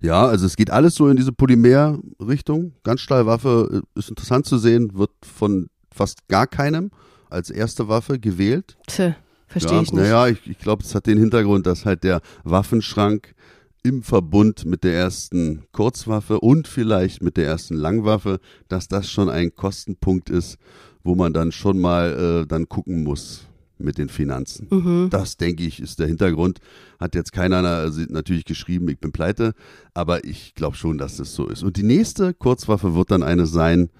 Ja, 0.00 0.26
also 0.26 0.46
es 0.46 0.56
geht 0.56 0.70
alles 0.70 0.94
so 0.94 1.08
in 1.08 1.16
diese 1.16 1.32
Polymer-Richtung. 1.32 2.72
Ganzstahlwaffe 2.84 3.82
äh, 3.82 3.98
ist 3.98 4.10
interessant 4.10 4.46
zu 4.46 4.58
sehen, 4.58 4.90
wird 4.94 5.10
von 5.22 5.68
fast 5.92 6.28
gar 6.28 6.46
keinem 6.46 6.90
als 7.30 7.50
erste 7.50 7.88
Waffe 7.88 8.18
gewählt. 8.18 8.76
Tö, 8.86 9.12
Verstehe 9.46 9.76
ja, 9.76 9.82
ich 9.82 9.92
nicht. 9.92 10.02
Naja, 10.02 10.28
ich, 10.28 10.46
ich 10.46 10.58
glaube, 10.58 10.82
es 10.82 10.94
hat 10.94 11.06
den 11.06 11.18
Hintergrund, 11.18 11.66
dass 11.66 11.84
halt 11.84 12.04
der 12.04 12.20
Waffenschrank 12.44 13.34
im 13.82 14.02
Verbund 14.02 14.64
mit 14.64 14.84
der 14.84 14.94
ersten 14.94 15.64
Kurzwaffe 15.72 16.40
und 16.40 16.66
vielleicht 16.66 17.22
mit 17.22 17.36
der 17.36 17.46
ersten 17.46 17.74
Langwaffe, 17.74 18.40
dass 18.68 18.88
das 18.88 19.08
schon 19.08 19.28
ein 19.28 19.54
Kostenpunkt 19.54 20.28
ist, 20.28 20.58
wo 21.04 21.14
man 21.14 21.32
dann 21.32 21.52
schon 21.52 21.80
mal 21.80 22.42
äh, 22.42 22.46
dann 22.46 22.68
gucken 22.68 23.04
muss 23.04 23.46
mit 23.78 23.98
den 23.98 24.08
Finanzen. 24.08 24.68
Mhm. 24.70 25.08
Das, 25.10 25.36
denke 25.36 25.64
ich, 25.64 25.80
ist 25.80 25.98
der 25.98 26.06
Hintergrund. 26.06 26.58
Hat 26.98 27.14
jetzt 27.14 27.32
keiner 27.32 27.58
also 27.58 28.02
natürlich 28.08 28.44
geschrieben, 28.44 28.88
ich 28.88 28.98
bin 28.98 29.12
pleite, 29.12 29.54
aber 29.94 30.24
ich 30.24 30.54
glaube 30.54 30.76
schon, 30.76 30.98
dass 30.98 31.16
das 31.16 31.34
so 31.34 31.46
ist. 31.46 31.62
Und 31.62 31.76
die 31.76 31.82
nächste 31.82 32.34
Kurzwaffe 32.34 32.94
wird 32.94 33.10
dann 33.10 33.22
eine 33.22 33.46
sein, 33.46 33.90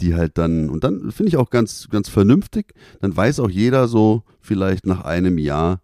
die 0.00 0.14
halt 0.14 0.38
dann, 0.38 0.68
und 0.68 0.84
dann 0.84 1.10
finde 1.10 1.28
ich 1.28 1.36
auch 1.36 1.50
ganz, 1.50 1.88
ganz 1.90 2.08
vernünftig, 2.08 2.74
dann 3.00 3.16
weiß 3.16 3.40
auch 3.40 3.50
jeder 3.50 3.88
so 3.88 4.22
vielleicht 4.40 4.86
nach 4.86 5.02
einem 5.02 5.38
Jahr, 5.38 5.80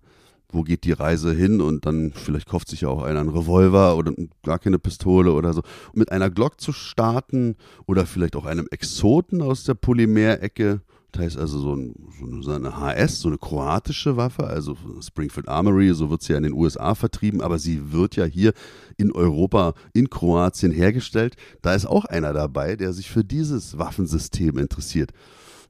wo 0.53 0.63
geht 0.63 0.85
die 0.85 0.93
Reise 0.93 1.33
hin 1.33 1.61
und 1.63 1.87
dann 1.87 2.13
vielleicht 2.13 2.47
kauft 2.47 2.69
sich 2.69 2.83
ja 2.83 2.89
auch 2.89 3.03
einer 3.03 3.21
einen 3.21 3.31
Revolver 3.31 3.97
oder 3.97 4.13
gar 4.43 4.59
keine 4.59 4.79
Pistole 4.79 5.33
oder 5.33 5.55
so. 5.55 5.63
mit 5.95 6.13
einer 6.13 6.31
Glock 6.31 6.61
zu 6.61 6.73
starten 6.73 7.57
oder 7.87 8.05
vielleicht 8.05 8.37
auch 8.37 8.45
einem 8.45 8.69
Exoten 8.71 9.41
aus 9.41 9.65
der 9.65 9.75
Polymerecke, 9.75 10.83
das 11.13 11.23
heißt 11.23 11.39
also 11.39 11.59
so, 11.59 11.75
ein, 11.75 11.95
so 12.41 12.53
eine 12.53 12.79
HS, 12.79 13.21
so 13.21 13.29
eine 13.29 13.39
kroatische 13.39 14.17
Waffe, 14.17 14.47
also 14.47 14.77
Springfield 15.01 15.49
Armory, 15.49 15.93
so 15.95 16.09
wird 16.09 16.23
sie 16.23 16.33
ja 16.33 16.39
in 16.39 16.45
den 16.45 16.55
USA 16.55 16.95
vertrieben, 16.95 17.43
aber 17.43 17.59
sie 17.59 17.93
wird 17.93 18.17
ja 18.17 18.25
hier 18.25 18.53
in 18.97 19.13
Europa, 19.13 19.75
in 19.93 20.09
Kroatien 20.09 20.73
hergestellt. 20.73 21.37
Da 21.61 21.75
ist 21.75 21.87
auch 21.87 22.07
einer 22.07 22.33
dabei, 22.33 22.77
der 22.77 22.93
sich 22.93 23.11
für 23.11 23.25
dieses 23.25 23.79
Waffensystem 23.79 24.57
interessiert. 24.57 25.13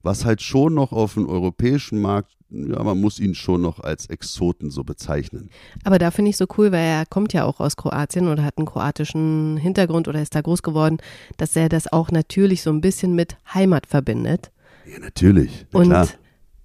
Was 0.05 0.25
halt 0.25 0.43
schon 0.43 0.75
noch 0.75 0.93
auf 0.93 1.15
dem 1.15 1.29
europäischen 1.29 2.01
Markt 2.01 2.37
ja, 2.53 2.83
man 2.83 3.01
muss 3.01 3.19
ihn 3.19 3.35
schon 3.35 3.63
noch 3.63 3.81
als 3.81 4.07
Exoten 4.07 4.71
so 4.71 4.85
bezeichnen. 4.85 5.49
Aber 5.85 5.99
da 5.99 6.11
finde 6.11 6.31
ich 6.31 6.37
so 6.37 6.45
cool, 6.59 6.71
weil 6.71 6.85
er 6.85 7.07
kommt 7.07 7.33
ja 7.33 7.45
auch 7.45 7.61
aus 7.61 7.77
Kroatien 7.77 8.29
oder 8.29 8.45
hat 8.45 8.59
einen 8.59 8.67
kroatischen 8.67 9.57
Hintergrund 9.57 10.07
oder 10.07 10.21
ist 10.21 10.35
da 10.35 10.43
groß 10.43 10.63
geworden, 10.63 10.99
dass 11.39 11.57
er 11.57 11.71
das 11.71 11.91
auch 11.91 12.11
natürlich 12.11 12.63
so 12.63 12.71
ein 12.71 12.83
bisschen 12.83 13.15
mit 13.15 13.37
Heimat 13.55 13.87
verbindet. 13.87 14.51
Ja, 14.87 14.99
natürlich. 14.99 15.67
Na, 15.73 15.81
und, 15.81 15.87
klar. 15.87 16.09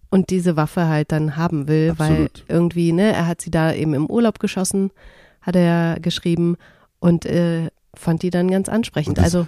und 0.10 0.30
diese 0.30 0.56
Waffe 0.56 0.88
halt 0.88 1.12
dann 1.12 1.36
haben 1.36 1.68
will, 1.68 1.92
Absolut. 1.92 2.20
weil 2.20 2.56
irgendwie, 2.56 2.92
ne, 2.92 3.14
er 3.14 3.28
hat 3.28 3.42
sie 3.42 3.52
da 3.52 3.74
eben 3.74 3.94
im 3.94 4.08
Urlaub 4.08 4.40
geschossen, 4.40 4.92
hat 5.42 5.56
er 5.56 6.00
geschrieben 6.02 6.58
und 7.00 7.26
äh, 7.26 7.70
fand 7.94 8.24
die 8.24 8.30
dann 8.30 8.50
ganz 8.50 8.70
ansprechend. 8.70 9.18
Das, 9.18 9.26
also 9.26 9.48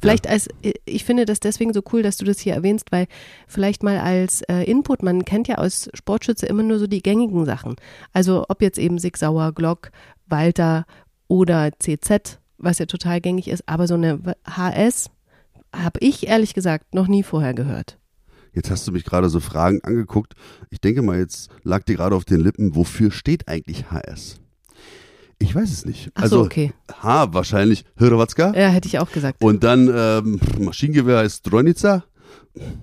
Vielleicht 0.00 0.28
als, 0.28 0.48
ich 0.84 1.04
finde 1.04 1.24
das 1.24 1.40
deswegen 1.40 1.72
so 1.72 1.82
cool, 1.92 2.02
dass 2.02 2.16
du 2.16 2.24
das 2.24 2.38
hier 2.38 2.54
erwähnst, 2.54 2.92
weil 2.92 3.06
vielleicht 3.46 3.82
mal 3.82 3.98
als 3.98 4.42
äh, 4.42 4.64
Input, 4.64 5.02
man 5.02 5.24
kennt 5.24 5.48
ja 5.48 5.56
aus 5.56 5.88
Sportschütze 5.94 6.46
immer 6.46 6.62
nur 6.62 6.78
so 6.78 6.86
die 6.86 7.02
gängigen 7.02 7.44
Sachen. 7.46 7.76
Also 8.12 8.44
ob 8.48 8.62
jetzt 8.62 8.78
eben 8.78 8.98
Sig 8.98 9.16
Sauer, 9.16 9.52
Glock, 9.52 9.90
Walter 10.26 10.84
oder 11.28 11.70
CZ, 11.78 12.38
was 12.58 12.78
ja 12.78 12.86
total 12.86 13.20
gängig 13.20 13.48
ist, 13.48 13.68
aber 13.68 13.86
so 13.86 13.94
eine 13.94 14.20
HS 14.44 15.10
habe 15.74 16.00
ich 16.00 16.26
ehrlich 16.26 16.54
gesagt 16.54 16.94
noch 16.94 17.06
nie 17.06 17.22
vorher 17.22 17.54
gehört. 17.54 17.96
Jetzt 18.52 18.70
hast 18.70 18.86
du 18.86 18.92
mich 18.92 19.04
gerade 19.04 19.28
so 19.28 19.40
Fragen 19.40 19.80
angeguckt. 19.82 20.34
Ich 20.70 20.80
denke 20.80 21.02
mal, 21.02 21.18
jetzt 21.18 21.50
lag 21.62 21.84
dir 21.84 21.96
gerade 21.96 22.16
auf 22.16 22.24
den 22.24 22.40
Lippen, 22.40 22.74
wofür 22.74 23.10
steht 23.10 23.48
eigentlich 23.48 23.90
HS? 23.90 24.40
Ich 25.38 25.54
weiß 25.54 25.70
es 25.72 25.86
nicht. 25.86 26.10
Ach 26.14 26.24
also 26.24 26.38
so, 26.38 26.44
okay. 26.44 26.72
H 26.92 27.32
wahrscheinlich 27.32 27.84
Hrvatska. 27.98 28.52
Ja, 28.54 28.68
hätte 28.68 28.88
ich 28.88 28.98
auch 28.98 29.10
gesagt. 29.10 29.42
Und 29.42 29.64
dann 29.64 29.90
ähm, 29.92 30.38
Maschinengewehr 30.58 31.18
heißt 31.18 31.46
Strojnica. 31.46 32.04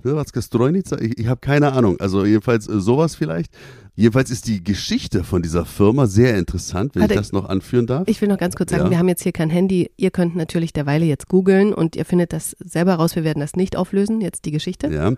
Hrvatska 0.02 0.42
Strojnica. 0.42 0.98
Ich, 0.98 1.18
ich 1.18 1.26
habe 1.28 1.40
keine 1.40 1.72
Ahnung. 1.72 2.00
Also 2.00 2.24
jedenfalls 2.24 2.68
äh, 2.68 2.80
sowas 2.80 3.14
vielleicht. 3.14 3.52
Jedenfalls 3.98 4.30
ist 4.30 4.46
die 4.46 4.62
Geschichte 4.62 5.24
von 5.24 5.42
dieser 5.42 5.64
Firma 5.64 6.06
sehr 6.06 6.38
interessant, 6.38 6.94
wenn 6.94 7.02
Warte, 7.02 7.14
ich 7.14 7.18
das 7.18 7.32
noch 7.32 7.48
anführen 7.48 7.88
darf. 7.88 8.06
Ich 8.06 8.20
will 8.20 8.28
noch 8.28 8.38
ganz 8.38 8.54
kurz 8.54 8.70
sagen, 8.70 8.84
ja. 8.84 8.90
wir 8.90 8.98
haben 8.98 9.08
jetzt 9.08 9.24
hier 9.24 9.32
kein 9.32 9.50
Handy. 9.50 9.90
Ihr 9.96 10.12
könnt 10.12 10.36
natürlich 10.36 10.72
derweile 10.72 11.04
jetzt 11.04 11.26
googeln 11.26 11.74
und 11.74 11.96
ihr 11.96 12.04
findet 12.04 12.32
das 12.32 12.52
selber 12.60 12.94
raus. 12.94 13.16
Wir 13.16 13.24
werden 13.24 13.40
das 13.40 13.56
nicht 13.56 13.74
auflösen, 13.74 14.20
jetzt 14.20 14.44
die 14.44 14.52
Geschichte. 14.52 14.86
Ja, 14.86 15.14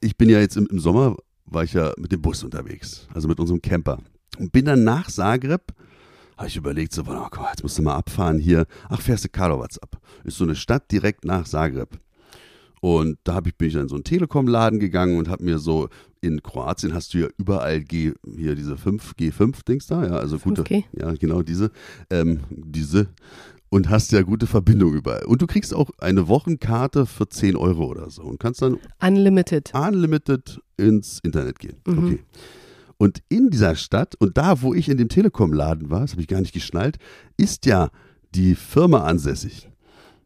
ich 0.00 0.16
bin 0.16 0.30
ja 0.30 0.40
jetzt 0.40 0.56
im, 0.56 0.66
im 0.68 0.78
Sommer, 0.78 1.16
war 1.44 1.64
ich 1.64 1.74
ja 1.74 1.92
mit 1.98 2.10
dem 2.10 2.22
Bus 2.22 2.42
unterwegs, 2.42 3.06
also 3.12 3.28
mit 3.28 3.38
unserem 3.40 3.60
Camper. 3.60 3.98
Und 4.38 4.52
bin 4.52 4.64
dann 4.64 4.84
nach 4.84 5.10
Zagreb 5.10 5.74
habe 6.38 6.48
ich 6.48 6.56
überlegt, 6.56 6.94
so, 6.94 7.02
oh 7.02 7.28
Gott, 7.30 7.48
jetzt 7.50 7.62
musst 7.62 7.76
du 7.76 7.82
mal 7.82 7.96
abfahren 7.96 8.38
hier. 8.38 8.64
Ach, 8.88 9.02
fährst 9.02 9.24
du 9.24 9.28
Karlovac 9.28 9.72
ab. 9.82 10.00
Ist 10.24 10.38
so 10.38 10.44
eine 10.44 10.54
Stadt 10.54 10.90
direkt 10.92 11.24
nach 11.26 11.44
Zagreb. 11.44 11.98
Und 12.80 13.18
da 13.24 13.34
hab 13.34 13.46
ich, 13.46 13.56
bin 13.56 13.68
ich 13.68 13.74
in 13.74 13.88
so 13.88 13.94
einen 13.94 14.04
Telekom-Laden 14.04 14.78
gegangen 14.78 15.18
und 15.18 15.28
habe 15.28 15.44
mir 15.44 15.58
so, 15.58 15.88
in 16.20 16.42
Kroatien 16.42 16.94
hast 16.94 17.14
du 17.14 17.18
ja 17.18 17.28
überall 17.38 17.80
G, 17.80 18.12
hier 18.36 18.54
diese 18.54 18.76
5, 18.76 19.14
G5-Dings 19.18 19.86
da, 19.86 20.04
ja, 20.04 20.12
also 20.12 20.38
gute, 20.38 20.62
5G. 20.62 20.84
ja, 20.92 21.12
genau 21.14 21.42
diese, 21.42 21.70
ähm, 22.10 22.40
diese, 22.50 23.08
und 23.70 23.90
hast 23.90 24.12
ja 24.12 24.22
gute 24.22 24.46
Verbindung 24.46 24.94
überall. 24.94 25.24
Und 25.24 25.42
du 25.42 25.46
kriegst 25.46 25.74
auch 25.74 25.90
eine 25.98 26.28
Wochenkarte 26.28 27.06
für 27.06 27.28
10 27.28 27.56
Euro 27.56 27.86
oder 27.86 28.10
so 28.10 28.22
und 28.22 28.40
kannst 28.40 28.62
dann 28.62 28.78
Unlimited. 29.00 29.72
Unlimited 29.74 30.60
ins 30.76 31.20
Internet 31.22 31.58
gehen. 31.58 31.76
Mhm. 31.86 31.98
Okay. 31.98 32.18
Und 32.96 33.22
in 33.28 33.50
dieser 33.50 33.76
Stadt 33.76 34.16
und 34.18 34.36
da, 34.36 34.62
wo 34.62 34.74
ich 34.74 34.88
in 34.88 34.98
dem 34.98 35.08
Telekom-Laden 35.08 35.90
war, 35.90 36.00
das 36.00 36.12
habe 36.12 36.22
ich 36.22 36.28
gar 36.28 36.40
nicht 36.40 36.52
geschnallt, 36.52 36.98
ist 37.36 37.66
ja 37.66 37.90
die 38.34 38.54
Firma 38.54 39.04
ansässig. 39.04 39.70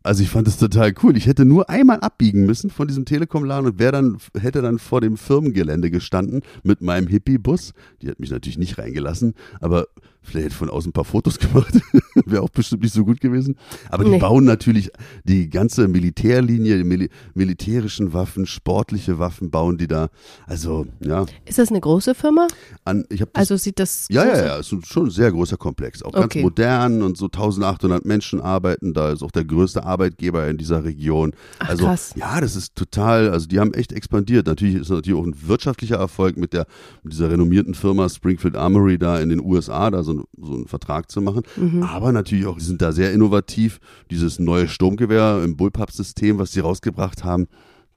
Also 0.03 0.23
ich 0.23 0.31
fand 0.31 0.47
das 0.47 0.59
total 0.59 0.93
cool. 1.03 1.17
Ich 1.17 1.27
hätte 1.27 1.45
nur 1.45 1.71
einmal 1.71 2.01
abbiegen 2.01 2.45
müssen 2.45 2.71
von 2.71 2.89
diesem 2.89 3.05
Telekom-Laden 3.05 3.67
und 3.67 3.79
wer 3.79 3.93
dann 3.93 4.19
hätte 4.39 4.63
dann 4.63 4.79
vor 4.79 5.01
dem 5.01 5.17
Firmengelände 5.17 5.91
gestanden 5.91 6.43
mit 6.63 6.81
meinem 6.81 7.07
Hippie-Bus. 7.07 7.73
Die 8.01 8.09
hat 8.09 8.21
mich 8.21 8.31
natürlich 8.31 8.59
nicht 8.59 8.79
reingelassen, 8.79 9.35
aber 9.61 9.87
Vielleicht 10.25 10.47
hätte 10.47 10.55
von 10.55 10.71
außen 10.71 10.91
ein 10.91 10.93
paar 10.93 11.05
Fotos 11.05 11.39
gemacht. 11.39 11.81
Wäre 12.27 12.43
auch 12.43 12.49
bestimmt 12.49 12.83
nicht 12.83 12.95
so 12.95 13.05
gut 13.05 13.21
gewesen. 13.21 13.57
Aber 13.91 14.05
die 14.05 14.11
nee. 14.11 14.19
bauen 14.19 14.45
natürlich 14.45 14.91
die 15.25 15.51
ganze 15.51 15.89
Militärlinie, 15.89 16.79
die 16.79 16.85
Mil 16.85 17.09
militärischen 17.35 18.13
Waffen, 18.13 18.47
sportliche 18.47 19.19
Waffen 19.19 19.51
bauen 19.51 19.79
die 19.79 19.89
da. 19.89 20.11
Also, 20.47 20.87
ja. 21.01 21.27
Ist 21.45 21.59
das 21.59 21.71
eine 21.71 21.81
große 21.81 22.15
Firma? 22.15 22.47
An, 22.85 23.05
das, 23.09 23.27
also 23.33 23.57
sieht 23.57 23.81
das. 23.81 24.07
Ja, 24.11 24.25
ja, 24.25 24.45
ja. 24.45 24.59
Es 24.59 24.73
ist 24.73 24.87
schon 24.87 25.07
ein 25.07 25.11
sehr 25.11 25.33
großer 25.33 25.57
Komplex. 25.57 26.03
Auch 26.03 26.13
ganz 26.13 26.35
modern 26.37 27.03
und 27.03 27.17
so 27.17 27.27
1800 27.27 28.05
Menschen 28.05 28.41
arbeiten 28.41 28.95
da. 28.95 29.11
Ist 29.11 29.25
auch 29.25 29.33
der 29.33 29.45
größte 29.45 29.85
Arbeitgeber 29.93 30.49
in 30.49 30.59
dieser 30.59 30.85
Region. 30.85 31.33
Ach, 31.59 31.71
also, 31.71 31.87
krass. 31.87 32.15
ja, 32.17 32.41
das 32.41 32.55
ist 32.55 32.77
total. 32.77 33.31
Also, 33.31 33.49
die 33.49 33.59
haben 33.59 33.75
echt 33.75 33.93
expandiert. 33.93 34.47
Natürlich 34.47 34.77
ist 34.77 34.91
natürlich 34.91 35.19
auch 35.19 35.27
ein 35.27 35.35
wirtschaftlicher 35.49 35.97
Erfolg 35.97 36.37
mit 36.37 36.53
der, 36.53 36.67
mit 37.03 37.13
dieser 37.13 37.31
renommierten 37.31 37.75
Firma 37.75 38.09
Springfield 38.09 38.57
Armory 38.57 38.99
da 38.99 39.19
in 39.19 39.29
den 39.29 39.41
USA. 39.41 39.91
Da 39.91 40.03
so 40.03 40.13
so, 40.13 40.25
so 40.41 40.55
einen 40.55 40.67
Vertrag 40.67 41.11
zu 41.11 41.21
machen. 41.21 41.43
Mhm. 41.57 41.83
Aber 41.83 42.13
natürlich 42.13 42.47
auch, 42.47 42.59
sie 42.59 42.67
sind 42.67 42.83
da 42.83 42.93
sehr 42.93 43.13
innovativ. 43.13 43.81
Dieses 44.11 44.39
neue 44.39 44.69
Sturmgewehr 44.69 45.43
im 45.45 45.57
Bullpup-System, 45.57 46.39
was 46.39 46.53
sie 46.53 46.61
rausgebracht 46.61 47.25
haben, 47.25 47.49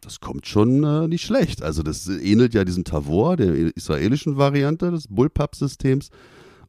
das 0.01 0.19
kommt 0.19 0.45
schon 0.47 0.83
äh, 0.83 1.07
nicht 1.07 1.25
schlecht. 1.25 1.63
Also 1.63 1.81
das 1.81 2.07
ähnelt 2.07 2.53
ja 2.53 2.63
diesem 2.63 2.83
Tavor, 2.83 3.37
der 3.37 3.75
israelischen 3.75 4.37
Variante 4.37 4.91
des 4.91 5.07
Bullpup-Systems. 5.07 6.09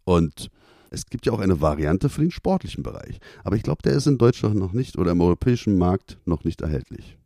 Und 0.05 0.51
es 0.91 1.07
gibt 1.07 1.27
ja 1.27 1.33
auch 1.33 1.41
eine 1.41 1.61
Variante 1.61 2.09
für 2.09 2.23
den 2.23 2.31
sportlichen 2.31 2.83
Bereich. 2.83 3.19
Aber 3.45 3.57
ich 3.57 3.63
glaube, 3.63 3.83
der 3.83 3.95
ist 3.95 4.07
in 4.07 4.19
Deutschland 4.19 4.57
noch 4.57 4.73
nicht 4.73 4.99
oder 4.99 5.13
im 5.13 5.21
europäischen 5.21 5.79
Markt 5.79 6.19
noch 6.25 6.45
nicht 6.45 6.61
erhältlich. 6.61 7.17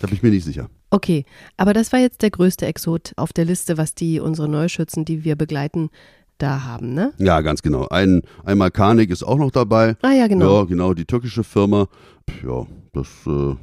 Da 0.00 0.06
bin 0.06 0.16
ich 0.16 0.22
mir 0.22 0.30
nicht 0.30 0.44
sicher. 0.44 0.70
Okay, 0.90 1.24
aber 1.56 1.72
das 1.72 1.92
war 1.92 2.00
jetzt 2.00 2.22
der 2.22 2.30
größte 2.30 2.66
Exot 2.66 3.12
auf 3.16 3.32
der 3.32 3.44
Liste, 3.44 3.78
was 3.78 3.94
die 3.94 4.18
unsere 4.18 4.48
Neuschützen, 4.48 5.04
die 5.04 5.24
wir 5.24 5.36
begleiten, 5.36 5.90
da 6.38 6.64
haben, 6.64 6.94
ne? 6.94 7.12
Ja, 7.18 7.42
ganz 7.42 7.62
genau. 7.62 7.86
Ein, 7.88 8.22
einmal 8.44 8.70
Karnik 8.70 9.10
ist 9.10 9.22
auch 9.22 9.36
noch 9.36 9.50
dabei. 9.50 9.96
Ah 10.02 10.12
ja, 10.12 10.26
genau. 10.26 10.60
Ja, 10.60 10.64
genau, 10.64 10.94
die 10.94 11.04
türkische 11.04 11.44
Firma. 11.44 11.86
Ja, 12.42 12.66
das 12.92 13.08
äh, 13.26 13.54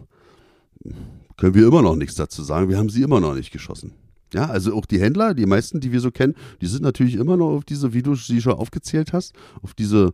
können 1.38 1.56
wir 1.56 1.68
immer 1.68 1.82
noch 1.82 1.96
nichts 1.96 2.16
dazu 2.16 2.44
sagen. 2.44 2.70
Wir 2.70 2.78
haben 2.78 2.90
sie 2.90 3.02
immer 3.02 3.20
noch 3.20 3.34
nicht 3.34 3.52
geschossen. 3.52 3.94
Ja, 4.34 4.48
also 4.50 4.76
auch 4.76 4.86
die 4.86 5.00
Händler, 5.00 5.34
die 5.34 5.46
meisten, 5.46 5.80
die 5.80 5.92
wir 5.92 6.02
so 6.02 6.12
kennen, 6.12 6.36
die 6.62 6.68
sind 6.68 6.84
natürlich 6.84 7.16
immer 7.16 7.38
noch 7.38 7.50
auf 7.50 7.66
diese, 7.66 7.94
wie 7.94 8.02
du 8.02 8.16
sie 8.16 8.42
schon 8.42 8.54
aufgezählt 8.54 9.14
hast, 9.14 9.34
auf 9.62 9.74
diese 9.74 10.14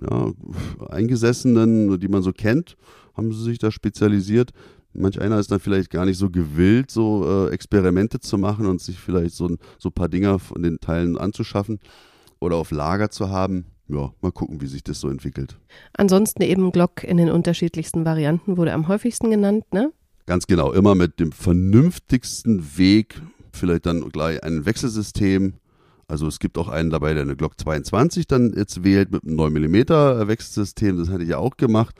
ja, 0.00 0.32
Eingesessenen, 0.88 1.98
die 1.98 2.08
man 2.08 2.22
so 2.22 2.32
kennt, 2.32 2.76
haben 3.14 3.32
sie 3.32 3.42
sich 3.42 3.58
da 3.58 3.70
spezialisiert. 3.70 4.50
Manch 4.92 5.20
einer 5.20 5.38
ist 5.38 5.50
dann 5.50 5.60
vielleicht 5.60 5.90
gar 5.90 6.04
nicht 6.04 6.18
so 6.18 6.30
gewillt, 6.30 6.90
so 6.90 7.48
äh, 7.48 7.52
Experimente 7.52 8.20
zu 8.20 8.38
machen 8.38 8.66
und 8.66 8.80
sich 8.80 8.98
vielleicht 8.98 9.34
so 9.34 9.48
ein 9.48 9.58
so 9.78 9.90
paar 9.90 10.08
Dinger 10.08 10.38
von 10.38 10.62
den 10.62 10.78
Teilen 10.78 11.18
anzuschaffen 11.18 11.80
oder 12.38 12.56
auf 12.56 12.70
Lager 12.70 13.10
zu 13.10 13.28
haben. 13.30 13.66
Ja, 13.88 14.12
mal 14.22 14.32
gucken, 14.32 14.60
wie 14.60 14.66
sich 14.66 14.82
das 14.82 15.00
so 15.00 15.08
entwickelt. 15.08 15.58
Ansonsten 15.94 16.42
eben 16.42 16.70
Glock 16.72 17.04
in 17.04 17.16
den 17.16 17.30
unterschiedlichsten 17.30 18.04
Varianten 18.04 18.56
wurde 18.56 18.72
am 18.72 18.88
häufigsten 18.88 19.30
genannt, 19.30 19.64
ne? 19.72 19.92
Ganz 20.26 20.46
genau, 20.46 20.72
immer 20.72 20.94
mit 20.94 21.20
dem 21.20 21.32
vernünftigsten 21.32 22.78
Weg, 22.78 23.20
vielleicht 23.54 23.86
dann 23.86 24.08
gleich 24.10 24.42
ein 24.42 24.66
Wechselsystem, 24.66 25.54
Also 26.08 26.26
es 26.26 26.38
gibt 26.38 26.58
auch 26.58 26.68
einen 26.68 26.90
dabei, 26.90 27.14
der 27.14 27.22
eine 27.22 27.36
Glock 27.36 27.58
22 27.58 28.26
dann 28.26 28.52
jetzt 28.56 28.84
wählt 28.84 29.10
mit 29.10 29.24
einem 29.24 29.36
9 29.36 29.52
mm 29.52 29.74
Wechselsystem. 30.28 30.98
Das 30.98 31.08
hatte 31.08 31.22
ich 31.22 31.30
ja 31.30 31.38
auch 31.38 31.56
gemacht. 31.56 31.96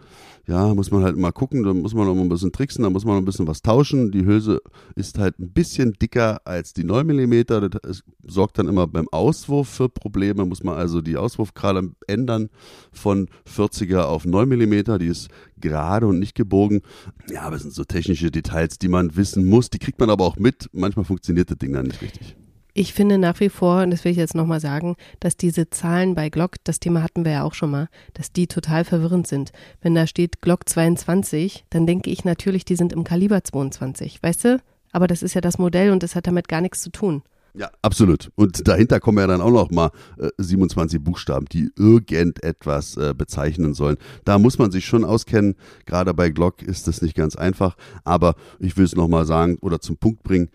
Ja, 0.46 0.74
muss 0.74 0.90
man 0.90 1.02
halt 1.02 1.16
mal 1.16 1.32
gucken, 1.32 1.62
da 1.62 1.72
muss 1.72 1.94
man 1.94 2.06
noch 2.06 2.14
mal 2.14 2.20
ein 2.20 2.28
bisschen 2.28 2.52
tricksen, 2.52 2.84
da 2.84 2.90
muss 2.90 3.06
man 3.06 3.14
noch 3.14 3.22
ein 3.22 3.24
bisschen 3.24 3.46
was 3.46 3.62
tauschen. 3.62 4.10
Die 4.10 4.26
Hülse 4.26 4.60
ist 4.94 5.18
halt 5.18 5.38
ein 5.38 5.52
bisschen 5.52 5.94
dicker 5.94 6.42
als 6.44 6.74
die 6.74 6.84
9 6.84 7.06
mm. 7.06 7.44
Das 7.46 8.02
sorgt 8.26 8.58
dann 8.58 8.68
immer 8.68 8.86
beim 8.86 9.08
Auswurf 9.08 9.68
für 9.68 9.88
Probleme. 9.88 10.44
Muss 10.44 10.62
man 10.62 10.76
also 10.76 11.00
die 11.00 11.16
Auswurfgrade 11.16 11.92
ändern 12.06 12.50
von 12.92 13.28
40er 13.48 14.02
auf 14.02 14.26
9 14.26 14.46
mm. 14.48 14.98
Die 14.98 15.06
ist 15.06 15.28
gerade 15.58 16.06
und 16.06 16.18
nicht 16.18 16.34
gebogen. 16.34 16.82
Ja, 17.30 17.42
aber 17.42 17.56
es 17.56 17.62
sind 17.62 17.72
so 17.72 17.84
technische 17.84 18.30
Details, 18.30 18.78
die 18.78 18.88
man 18.88 19.16
wissen 19.16 19.46
muss. 19.46 19.70
Die 19.70 19.78
kriegt 19.78 19.98
man 19.98 20.10
aber 20.10 20.24
auch 20.24 20.36
mit. 20.36 20.68
Manchmal 20.72 21.06
funktioniert 21.06 21.50
das 21.50 21.56
Ding 21.56 21.72
dann 21.72 21.86
nicht 21.86 22.02
richtig. 22.02 22.36
Ich 22.76 22.92
finde 22.92 23.18
nach 23.18 23.38
wie 23.38 23.50
vor, 23.50 23.82
und 23.82 23.92
das 23.92 24.04
will 24.04 24.10
ich 24.10 24.18
jetzt 24.18 24.34
nochmal 24.34 24.58
sagen, 24.58 24.96
dass 25.20 25.36
diese 25.36 25.70
Zahlen 25.70 26.16
bei 26.16 26.28
Glock, 26.28 26.56
das 26.64 26.80
Thema 26.80 27.04
hatten 27.04 27.24
wir 27.24 27.30
ja 27.30 27.42
auch 27.44 27.54
schon 27.54 27.70
mal, 27.70 27.88
dass 28.14 28.32
die 28.32 28.48
total 28.48 28.84
verwirrend 28.84 29.28
sind. 29.28 29.52
Wenn 29.80 29.94
da 29.94 30.08
steht 30.08 30.42
Glock 30.42 30.68
22, 30.68 31.66
dann 31.70 31.86
denke 31.86 32.10
ich 32.10 32.24
natürlich, 32.24 32.64
die 32.64 32.74
sind 32.74 32.92
im 32.92 33.04
Kaliber 33.04 33.44
22, 33.44 34.20
weißt 34.20 34.44
du? 34.44 34.58
Aber 34.90 35.06
das 35.06 35.22
ist 35.22 35.34
ja 35.34 35.40
das 35.40 35.56
Modell 35.58 35.92
und 35.92 36.02
das 36.02 36.16
hat 36.16 36.26
damit 36.26 36.48
gar 36.48 36.60
nichts 36.60 36.82
zu 36.82 36.90
tun. 36.90 37.22
Ja, 37.56 37.70
absolut. 37.82 38.32
Und 38.34 38.66
dahinter 38.66 38.98
kommen 38.98 39.18
ja 39.18 39.28
dann 39.28 39.40
auch 39.40 39.52
noch 39.52 39.70
mal 39.70 39.92
äh, 40.18 40.30
27 40.38 41.00
Buchstaben, 41.00 41.46
die 41.46 41.70
irgendetwas 41.78 42.96
äh, 42.96 43.14
bezeichnen 43.16 43.74
sollen. 43.74 43.98
Da 44.24 44.40
muss 44.40 44.58
man 44.58 44.72
sich 44.72 44.84
schon 44.84 45.04
auskennen. 45.04 45.54
Gerade 45.86 46.12
bei 46.12 46.30
Glock 46.30 46.60
ist 46.60 46.88
das 46.88 47.02
nicht 47.02 47.14
ganz 47.14 47.36
einfach. 47.36 47.76
Aber 48.02 48.34
ich 48.58 48.76
will 48.76 48.84
es 48.84 48.96
nochmal 48.96 49.26
sagen 49.26 49.58
oder 49.60 49.80
zum 49.80 49.96
Punkt 49.96 50.24
bringen. 50.24 50.50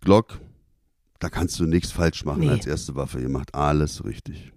Glock 0.00 0.38
da 1.22 1.28
kannst 1.28 1.60
du 1.60 1.66
nichts 1.66 1.92
falsch 1.92 2.24
machen 2.24 2.40
nee. 2.40 2.48
als 2.48 2.66
erste 2.66 2.96
Waffe. 2.96 3.20
Ihr 3.20 3.28
macht 3.28 3.54
alles 3.54 4.04
richtig. 4.04 4.52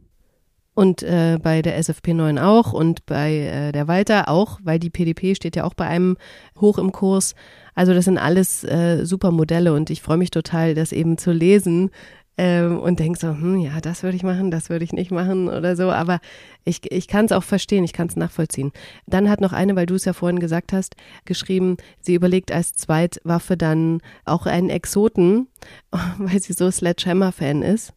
Und 0.73 1.03
äh, 1.03 1.39
bei 1.41 1.61
der 1.61 1.79
SFP9 1.79 2.41
auch 2.41 2.73
und 2.73 3.05
bei 3.05 3.37
äh, 3.37 3.71
der 3.71 3.87
Walter 3.87 4.27
auch, 4.27 4.59
weil 4.63 4.79
die 4.79 4.89
PDP 4.89 5.35
steht 5.35 5.55
ja 5.55 5.63
auch 5.63 5.73
bei 5.73 5.87
einem 5.87 6.17
hoch 6.59 6.77
im 6.77 6.91
Kurs. 6.91 7.35
Also 7.75 7.93
das 7.93 8.05
sind 8.05 8.17
alles 8.17 8.63
äh, 8.63 9.05
super 9.05 9.31
Modelle 9.31 9.73
und 9.73 9.89
ich 9.89 10.01
freue 10.01 10.17
mich 10.17 10.31
total, 10.31 10.73
das 10.73 10.91
eben 10.91 11.17
zu 11.17 11.31
lesen, 11.31 11.91
ähm, 12.37 12.79
und 12.79 12.99
denk 12.99 13.17
so, 13.17 13.29
hm, 13.29 13.59
ja, 13.59 13.79
das 13.79 14.03
würde 14.03 14.17
ich 14.17 14.23
machen, 14.23 14.51
das 14.51 14.69
würde 14.69 14.83
ich 14.83 14.91
nicht 14.91 15.11
machen 15.11 15.47
oder 15.47 15.75
so. 15.75 15.91
Aber 15.91 16.19
ich, 16.65 16.91
ich 16.91 17.07
kann 17.07 17.25
es 17.25 17.31
auch 17.31 17.43
verstehen, 17.43 17.83
ich 17.83 17.93
kann 17.93 18.07
es 18.07 18.15
nachvollziehen. 18.15 18.71
Dann 19.07 19.29
hat 19.29 19.39
noch 19.39 19.53
eine, 19.53 19.75
weil 19.75 19.85
du 19.85 19.95
es 19.95 20.05
ja 20.05 20.13
vorhin 20.13 20.39
gesagt 20.39 20.73
hast, 20.73 20.95
geschrieben, 21.23 21.77
sie 22.01 22.13
überlegt 22.13 22.51
als 22.51 22.73
Zweitwaffe 22.73 23.55
dann 23.55 24.01
auch 24.25 24.45
einen 24.45 24.69
Exoten, 24.69 25.47
weil 26.17 26.41
sie 26.41 26.53
so 26.53 26.69
Sledgehammer-Fan 26.69 27.61
ist. 27.61 27.93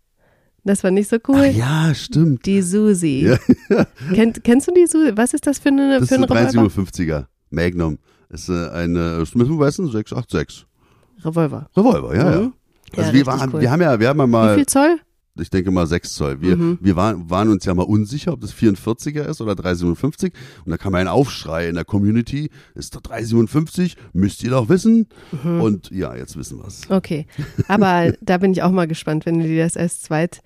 Das 0.64 0.84
war 0.84 0.90
nicht 0.90 1.08
so 1.08 1.16
cool. 1.28 1.46
Ach 1.50 1.56
ja, 1.56 1.94
stimmt. 1.94 2.44
Die 2.44 2.62
Susi. 2.62 3.38
Ja. 3.70 3.86
Kennt, 4.14 4.44
kennst 4.44 4.68
du 4.68 4.72
die 4.72 4.86
Susi? 4.86 5.12
Was 5.16 5.32
ist 5.32 5.46
das 5.46 5.58
für 5.58 5.70
eine 5.70 6.00
Das 6.00 6.08
für 6.08 6.16
ist 6.16 6.30
eine 6.30 6.48
357er 6.50 7.26
Magnum. 7.50 7.98
Das 8.28 8.42
ist 8.42 8.48
äh, 8.50 8.68
eine 8.70 9.24
Smith 9.24 9.48
Wesson 9.48 9.90
686. 9.90 10.66
Revolver. 11.24 11.70
Revolver, 11.76 12.14
ja, 12.14 12.24
mhm. 12.24 12.42
ja. 12.44 12.52
Also 12.96 13.10
ja, 13.10 13.12
wir 13.12 13.26
waren, 13.26 13.50
cool. 13.52 13.60
wir 13.60 13.70
haben 13.70 13.82
ja, 13.82 14.00
wir 14.00 14.08
haben 14.08 14.18
ja 14.18 14.26
mal. 14.26 14.52
Wie 14.52 14.60
viel 14.60 14.66
Zoll? 14.66 14.98
Ich 15.40 15.50
denke 15.50 15.70
mal 15.70 15.86
6 15.86 16.14
Zoll. 16.14 16.40
Wir, 16.40 16.56
mhm. 16.56 16.78
wir 16.80 16.96
waren, 16.96 17.30
waren 17.30 17.48
uns 17.48 17.64
ja 17.64 17.74
mal 17.74 17.84
unsicher, 17.84 18.32
ob 18.32 18.40
das 18.40 18.52
44er 18.52 19.22
ist 19.22 19.40
oder 19.40 19.54
357. 19.54 20.32
Und 20.64 20.70
da 20.70 20.76
kam 20.76 20.94
ein 20.94 21.08
Aufschrei 21.08 21.68
in 21.68 21.76
der 21.76 21.84
Community. 21.84 22.50
Ist 22.74 22.96
doch 22.96 23.00
357, 23.00 23.96
müsst 24.12 24.42
ihr 24.42 24.50
doch 24.50 24.68
wissen. 24.68 25.06
Mhm. 25.44 25.60
Und 25.60 25.90
ja, 25.90 26.14
jetzt 26.16 26.36
wissen 26.36 26.58
wir 26.58 26.66
es. 26.66 26.90
Okay. 26.90 27.26
Aber 27.68 28.12
da 28.20 28.38
bin 28.38 28.52
ich 28.52 28.62
auch 28.62 28.72
mal 28.72 28.88
gespannt, 28.88 29.26
wenn 29.26 29.38
du 29.38 29.46
dir 29.46 29.64
das 29.64 29.76
als 29.76 30.00
zweit 30.00 30.40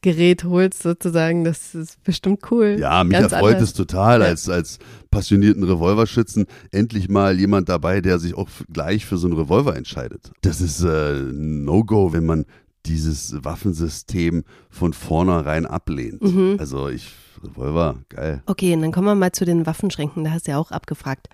Gerät 0.00 0.44
holst, 0.44 0.82
sozusagen, 0.84 1.42
das 1.42 1.74
ist 1.74 2.02
bestimmt 2.04 2.50
cool. 2.52 2.76
Ja, 2.78 3.02
mich 3.02 3.18
Ganz 3.18 3.32
erfreut 3.32 3.54
anders. 3.54 3.70
es 3.70 3.74
total, 3.74 4.20
ja. 4.20 4.26
als, 4.26 4.48
als 4.48 4.78
passionierten 5.10 5.64
Revolverschützen 5.64 6.46
endlich 6.70 7.08
mal 7.08 7.38
jemand 7.38 7.68
dabei, 7.68 8.00
der 8.00 8.20
sich 8.20 8.34
auch 8.34 8.48
gleich 8.72 9.04
für 9.04 9.18
so 9.18 9.26
einen 9.26 9.36
Revolver 9.36 9.74
entscheidet. 9.74 10.30
Das 10.42 10.60
ist 10.60 10.82
äh, 10.82 11.14
No-Go, 11.32 12.12
wenn 12.12 12.26
man 12.26 12.44
dieses 12.86 13.44
Waffensystem 13.44 14.44
von 14.70 14.92
vornherein 14.92 15.66
ablehnt. 15.66 16.22
Mhm. 16.22 16.56
Also 16.58 16.88
ich, 16.88 17.12
Revolver, 17.42 17.98
geil. 18.08 18.42
Okay, 18.46 18.74
und 18.74 18.82
dann 18.82 18.92
kommen 18.92 19.06
wir 19.06 19.14
mal 19.16 19.32
zu 19.32 19.44
den 19.44 19.66
Waffenschränken, 19.66 20.22
da 20.22 20.30
hast 20.30 20.46
du 20.46 20.52
ja 20.52 20.58
auch 20.58 20.70
abgefragt. 20.70 21.28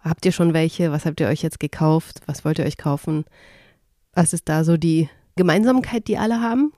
Habt 0.00 0.26
ihr 0.26 0.32
schon 0.32 0.52
welche? 0.52 0.92
Was 0.92 1.06
habt 1.06 1.20
ihr 1.20 1.28
euch 1.28 1.42
jetzt 1.42 1.60
gekauft? 1.60 2.20
Was 2.26 2.44
wollt 2.44 2.58
ihr 2.58 2.66
euch 2.66 2.76
kaufen? 2.76 3.24
Was 4.12 4.32
ist 4.32 4.48
da 4.48 4.64
so 4.64 4.76
die 4.76 5.08
Gemeinsamkeit, 5.36 6.08
die 6.08 6.18
alle 6.18 6.40
haben? 6.40 6.72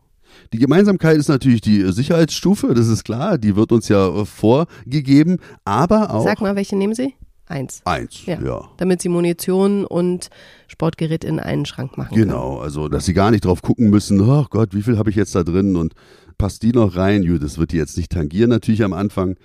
Die 0.53 0.59
Gemeinsamkeit 0.59 1.17
ist 1.17 1.29
natürlich 1.29 1.61
die 1.61 1.91
Sicherheitsstufe, 1.93 2.75
das 2.75 2.89
ist 2.89 3.05
klar, 3.05 3.39
die 3.39 3.57
wird 3.57 3.73
uns 3.73 3.89
ja 3.89 4.25
vorgegeben, 4.25 5.39
aber 5.65 6.11
auch. 6.15 6.25
Sag 6.25 6.41
mal, 6.41 6.57
welche 6.57 6.77
nehmen 6.77 6.95
Sie? 6.95 7.15
Eins. 7.49 7.81
Eins, 7.85 8.27
ja. 8.27 8.41
ja. 8.43 8.65
Damit 8.77 9.01
Sie 9.03 9.09
Munition 9.09 9.85
und 9.85 10.31
Sportgerät 10.67 11.23
in 11.25 11.39
einen 11.39 11.65
Schrank 11.65 11.97
machen 11.97 12.15
Genau, 12.15 12.55
können. 12.55 12.63
also 12.65 12.89
dass 12.89 13.05
Sie 13.07 13.15
gar 13.15 13.31
nicht 13.31 13.45
drauf 13.45 13.63
gucken 13.63 13.89
müssen, 13.89 14.21
oh 14.21 14.47
Gott, 14.51 14.75
wie 14.75 14.83
viel 14.83 14.99
habe 14.99 15.11
ich 15.11 15.17
jetzt 15.17 15.35
da 15.35 15.45
drin 15.45 15.77
und 15.77 15.95
passt 16.39 16.63
die 16.65 16.73
noch 16.73 16.97
rein? 16.97 17.23
Das 17.41 17.57
wird 17.59 17.71
die 17.71 17.77
jetzt 17.77 17.97
nicht 17.97 18.11
tangieren 18.11 18.51
natürlich 18.51 18.83
am 18.83 18.93
Anfang, 18.93 19.37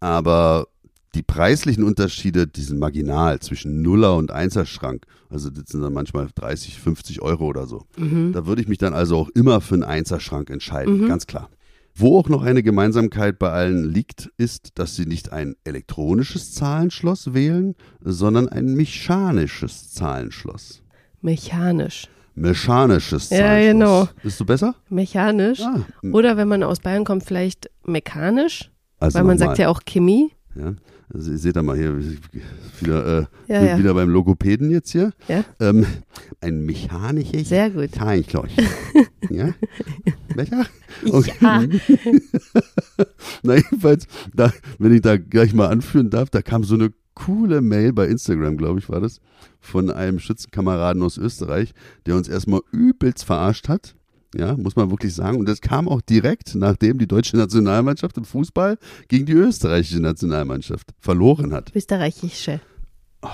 aber 0.00 0.66
die 1.16 1.22
preislichen 1.22 1.82
Unterschiede, 1.82 2.46
die 2.46 2.60
sind 2.60 2.78
marginal 2.78 3.40
zwischen 3.40 3.80
Nuller 3.80 4.16
und 4.16 4.30
Einserschrank. 4.30 5.06
Also 5.30 5.48
das 5.48 5.70
sind 5.70 5.80
dann 5.80 5.94
manchmal 5.94 6.28
30, 6.34 6.78
50 6.78 7.22
Euro 7.22 7.46
oder 7.46 7.66
so. 7.66 7.86
Mhm. 7.96 8.32
Da 8.32 8.46
würde 8.46 8.60
ich 8.60 8.68
mich 8.68 8.76
dann 8.76 8.92
also 8.92 9.16
auch 9.16 9.30
immer 9.30 9.62
für 9.62 9.74
einen 9.74 9.82
Einserschrank 9.82 10.50
entscheiden, 10.50 11.00
mhm. 11.00 11.08
ganz 11.08 11.26
klar. 11.26 11.48
Wo 11.94 12.18
auch 12.18 12.28
noch 12.28 12.42
eine 12.42 12.62
Gemeinsamkeit 12.62 13.38
bei 13.38 13.50
allen 13.50 13.90
liegt, 13.90 14.30
ist, 14.36 14.72
dass 14.74 14.94
sie 14.94 15.06
nicht 15.06 15.32
ein 15.32 15.56
elektronisches 15.64 16.52
Zahlenschloss 16.52 17.32
wählen, 17.32 17.74
sondern 18.02 18.50
ein 18.50 18.74
mechanisches 18.74 19.92
Zahlenschloss. 19.92 20.82
Mechanisch. 21.22 22.08
Mechanisches 22.34 23.30
Zahlenschloss. 23.30 23.64
Ja, 23.64 23.72
genau. 23.72 24.08
Bist 24.22 24.38
du 24.38 24.44
besser? 24.44 24.74
Mechanisch. 24.90 25.62
Ah. 25.62 25.80
Oder 26.12 26.36
wenn 26.36 26.48
man 26.48 26.62
aus 26.62 26.80
Bayern 26.80 27.04
kommt, 27.04 27.24
vielleicht 27.24 27.70
mechanisch. 27.86 28.70
Also 28.98 29.18
weil 29.18 29.24
man 29.24 29.38
sagt 29.38 29.56
ja 29.56 29.70
auch 29.70 29.80
Chemie. 29.86 30.32
Ja. 30.54 30.74
Also 31.12 31.30
ihr 31.30 31.38
seht 31.38 31.56
da 31.56 31.62
mal 31.62 31.76
hier 31.76 31.96
wieder, 32.80 33.20
äh, 33.20 33.26
ja, 33.46 33.62
ja. 33.62 33.78
wieder 33.78 33.94
beim 33.94 34.08
Logopäden 34.08 34.70
jetzt 34.70 34.90
hier. 34.90 35.12
Ja? 35.28 35.44
Ähm, 35.60 35.86
ein 36.40 36.64
mechanisches 36.64 37.48
Sehr 37.48 37.70
gut. 37.70 37.94
Zahnschloss. 37.94 38.50
ja? 39.30 39.54
Welcher? 40.34 40.66
Okay. 41.08 41.32
Ja. 41.40 41.62
Na 43.42 43.54
jedenfalls, 43.54 44.06
da, 44.34 44.52
wenn 44.78 44.92
ich 44.92 45.02
da 45.02 45.16
gleich 45.16 45.54
mal 45.54 45.68
anführen 45.68 46.10
darf, 46.10 46.30
da 46.30 46.42
kam 46.42 46.64
so 46.64 46.74
eine 46.74 46.90
coole 47.14 47.62
Mail 47.62 47.92
bei 47.92 48.06
Instagram, 48.06 48.56
glaube 48.56 48.78
ich, 48.80 48.88
war 48.88 49.00
das, 49.00 49.20
von 49.60 49.90
einem 49.90 50.18
Schützenkameraden 50.18 51.02
aus 51.02 51.18
Österreich, 51.18 51.72
der 52.04 52.16
uns 52.16 52.28
erstmal 52.28 52.60
übelst 52.72 53.24
verarscht 53.24 53.68
hat 53.68 53.95
ja, 54.38 54.56
muss 54.56 54.76
man 54.76 54.90
wirklich 54.90 55.14
sagen. 55.14 55.38
Und 55.38 55.48
das 55.48 55.60
kam 55.60 55.88
auch 55.88 56.00
direkt, 56.00 56.54
nachdem 56.54 56.98
die 56.98 57.06
deutsche 57.06 57.36
Nationalmannschaft 57.36 58.16
im 58.16 58.24
Fußball 58.24 58.78
gegen 59.08 59.26
die 59.26 59.32
österreichische 59.32 60.00
Nationalmannschaft 60.00 60.90
verloren 60.98 61.52
hat. 61.52 61.74
Österreichische. 61.74 62.60
Oh, 63.22 63.28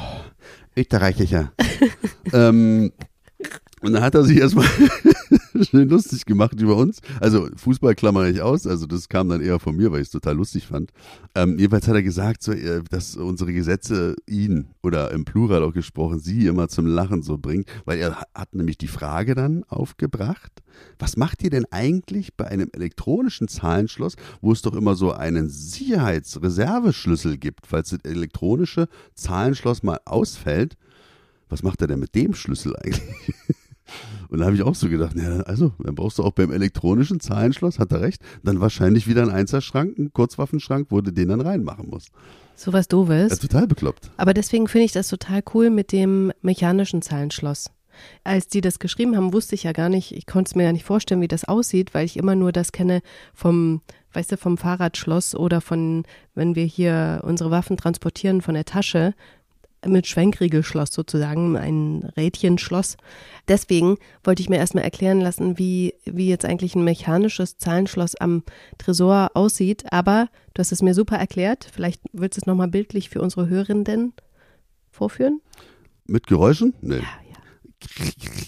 österreichischer. 0.77 1.53
ähm, 2.33 2.93
und 3.81 3.93
dann 3.93 4.03
hat 4.03 4.15
er 4.15 4.25
sich 4.25 4.39
erstmal 4.39 4.67
schön 5.65 5.89
lustig 5.89 6.25
gemacht 6.25 6.61
über 6.61 6.77
uns. 6.77 7.01
Also 7.21 7.49
Fußball 7.57 7.95
klammere 7.95 8.31
ich 8.31 8.41
aus, 8.41 8.67
also 8.67 8.87
das 8.87 9.09
kam 9.09 9.29
dann 9.29 9.41
eher 9.41 9.59
von 9.59 9.77
mir, 9.77 9.93
weil 9.93 10.01
ich 10.01 10.09
es 10.09 10.13
total 10.13 10.37
lustig 10.37 10.67
fand. 10.67 10.91
Ähm, 11.35 11.59
jedenfalls 11.59 11.89
hat 11.89 11.95
er 11.95 12.03
gesagt, 12.03 12.43
so, 12.43 12.53
äh, 12.53 12.83
dass 12.91 13.17
unsere 13.17 13.53
Gesetze 13.53 14.17
ihn 14.27 14.69
oder 14.83 15.11
im 15.13 15.25
Plural 15.25 15.63
auch 15.63 15.73
gesprochen, 15.73 16.19
sie 16.19 16.47
immer 16.47 16.69
zum 16.69 16.87
Lachen 16.87 17.23
so 17.23 17.39
bringt, 17.39 17.69
weil 17.85 17.99
er 17.99 18.25
hat 18.35 18.55
nämlich 18.55 18.79
die 18.79 18.89
Frage 18.89 19.35
dann 19.35 19.65
aufgebracht, 19.65 20.53
was 20.99 21.17
macht 21.17 21.43
ihr 21.43 21.51
denn 21.51 21.67
eigentlich 21.71 22.35
bei 22.37 22.47
einem 22.47 22.71
elektronischen 22.73 23.49
Zahlenschloss, 23.49 24.17
wo 24.41 24.53
es 24.53 24.63
doch 24.63 24.75
immer 24.75 24.95
so 24.95 25.13
einen 25.13 25.49
Sicherheitsreserveschlüssel 25.49 27.39
gibt, 27.39 27.67
falls 27.67 27.91
das 27.91 28.01
elektronische 28.05 28.89
Zahlenschloss 29.15 29.83
mal 29.83 30.01
ausfällt? 30.05 30.77
Was 31.49 31.63
macht 31.63 31.83
er 31.83 31.87
denn 31.87 32.01
mit 32.01 32.15
dem 32.15 32.35
Schlüssel 32.35 32.75
eigentlich? 32.77 33.35
Und 34.33 34.39
da 34.39 34.47
habe 34.47 34.57
ich 34.57 34.63
auch 34.63 34.75
so 34.75 34.89
gedacht, 34.89 35.15
ja, 35.15 35.41
also, 35.41 35.73
dann 35.79 35.95
brauchst 35.95 36.19
du 36.19 36.25
auch 36.25 36.33
beim 36.33 36.53
elektronischen 36.53 37.21
Zahlenschloss, 37.21 37.79
hat 37.79 37.93
er 37.93 38.01
recht, 38.01 38.23
dann 38.43 38.61
wahrscheinlich 38.61 39.07
wieder 39.07 39.21
ein 39.21 39.29
Einserschrank, 39.29 39.99
ein 39.99 40.11
Kurzwaffenschrank, 40.11 40.87
wo 40.89 41.03
du 41.03 41.13
den 41.13 41.29
dann 41.29 41.43
reinmachen 41.43 41.91
musst. 41.91 42.13
So 42.57 42.73
was 42.73 42.89
doofes. 42.89 43.31
Ja, 43.31 43.37
total 43.37 43.67
bekloppt. 43.67 44.11
Aber 44.17 44.33
deswegen 44.33 44.69
finde 44.69 44.87
ich 44.87 44.93
das 44.93 45.09
total 45.09 45.43
cool 45.53 45.69
mit 45.69 45.93
dem 45.93 46.33
mechanischen 46.41 47.03
Zahlenschloss. 47.03 47.71
Als 48.25 48.49
die 48.49 48.63
das 48.63 48.79
geschrieben 48.79 49.17
haben, 49.17 49.35
wusste 49.35 49.55
ich 49.55 49.65
ja 49.65 49.73
gar 49.73 49.91
nicht, 49.91 50.17
ich 50.17 50.25
konnte 50.25 50.49
es 50.49 50.55
mir 50.55 50.63
ja 50.63 50.73
nicht 50.73 50.87
vorstellen, 50.87 51.21
wie 51.21 51.29
das 51.29 51.45
aussieht, 51.45 51.93
weil 51.93 52.07
ich 52.07 52.17
immer 52.17 52.35
nur 52.35 52.53
das 52.53 52.73
kenne 52.73 53.03
vom, 53.35 53.83
weißt 54.15 54.33
du, 54.33 54.39
vom 54.39 54.57
Fahrradschloss 54.57 55.35
oder 55.35 55.61
von, 55.61 56.05
wenn 56.35 56.55
wir 56.55 56.65
hier 56.65 57.21
unsere 57.23 57.51
Waffen 57.51 57.77
transportieren 57.77 58.41
von 58.41 58.55
der 58.55 58.65
Tasche, 58.65 59.13
mit 59.87 60.07
Schwenkriegelschloss 60.07 60.93
sozusagen, 60.93 61.57
ein 61.57 62.11
Rädchenschloss. 62.17 62.97
Deswegen 63.49 63.99
wollte 64.25 64.43
ich 64.43 64.49
mir 64.49 64.57
erstmal 64.57 64.85
erklären 64.85 65.21
lassen, 65.21 65.59
wie, 65.59 65.95
wie 66.05 66.29
jetzt 66.29 66.45
eigentlich 66.45 66.75
ein 66.75 66.85
mechanisches 66.85 67.59
Zahlenschloss 67.59 68.15
am 68.17 68.43
Tresor 68.79 69.31
aussieht. 69.35 69.93
Aber 69.93 70.29
du 70.55 70.61
hast 70.61 70.73
es 70.73 70.83
mir 70.83 70.95
super 70.95 71.17
erklärt. 71.17 71.69
Vielleicht 71.73 72.01
willst 72.13 72.37
du 72.37 72.41
es 72.43 72.47
nochmal 72.47 72.69
bildlich 72.69 73.09
für 73.09 73.21
unsere 73.21 73.49
Hörenden 73.49 74.13
vorführen? 74.91 75.41
Mit 76.07 76.27
Geräuschen? 76.27 76.75
Nee. 76.81 77.03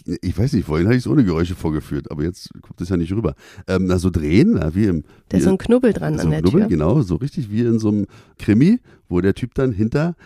Ja, 0.07 0.17
Ich 0.23 0.37
weiß 0.39 0.53
nicht, 0.53 0.67
vorhin 0.67 0.87
hatte 0.87 0.97
ich 0.97 1.05
es 1.05 1.11
ohne 1.11 1.25
Geräusche 1.25 1.55
vorgeführt, 1.55 2.11
aber 2.11 2.23
jetzt 2.23 2.51
kommt 2.63 2.81
es 2.81 2.89
ja 2.89 2.97
nicht 2.97 3.13
rüber. 3.13 3.35
Ähm, 3.67 3.87
na, 3.87 3.99
so 3.99 4.11
drehen, 4.11 4.53
na, 4.55 4.75
wie 4.75 4.87
im. 4.87 5.05
Da 5.29 5.39
ist 5.39 5.45
so 5.45 5.51
ein 5.51 5.59
Knubbel 5.59 5.93
dran 5.93 6.17
so 6.17 6.23
an 6.23 6.31
der 6.31 6.43
Knubbel, 6.43 6.61
Tür. 6.63 6.69
genau, 6.69 7.03
so 7.03 7.17
richtig 7.17 7.51
wie 7.51 7.61
in 7.61 7.79
so 7.79 7.89
einem 7.89 8.07
Krimi, 8.39 8.81
wo 9.09 9.21
der 9.21 9.35
Typ 9.35 9.55
dann 9.55 9.73
hinter 9.73 10.17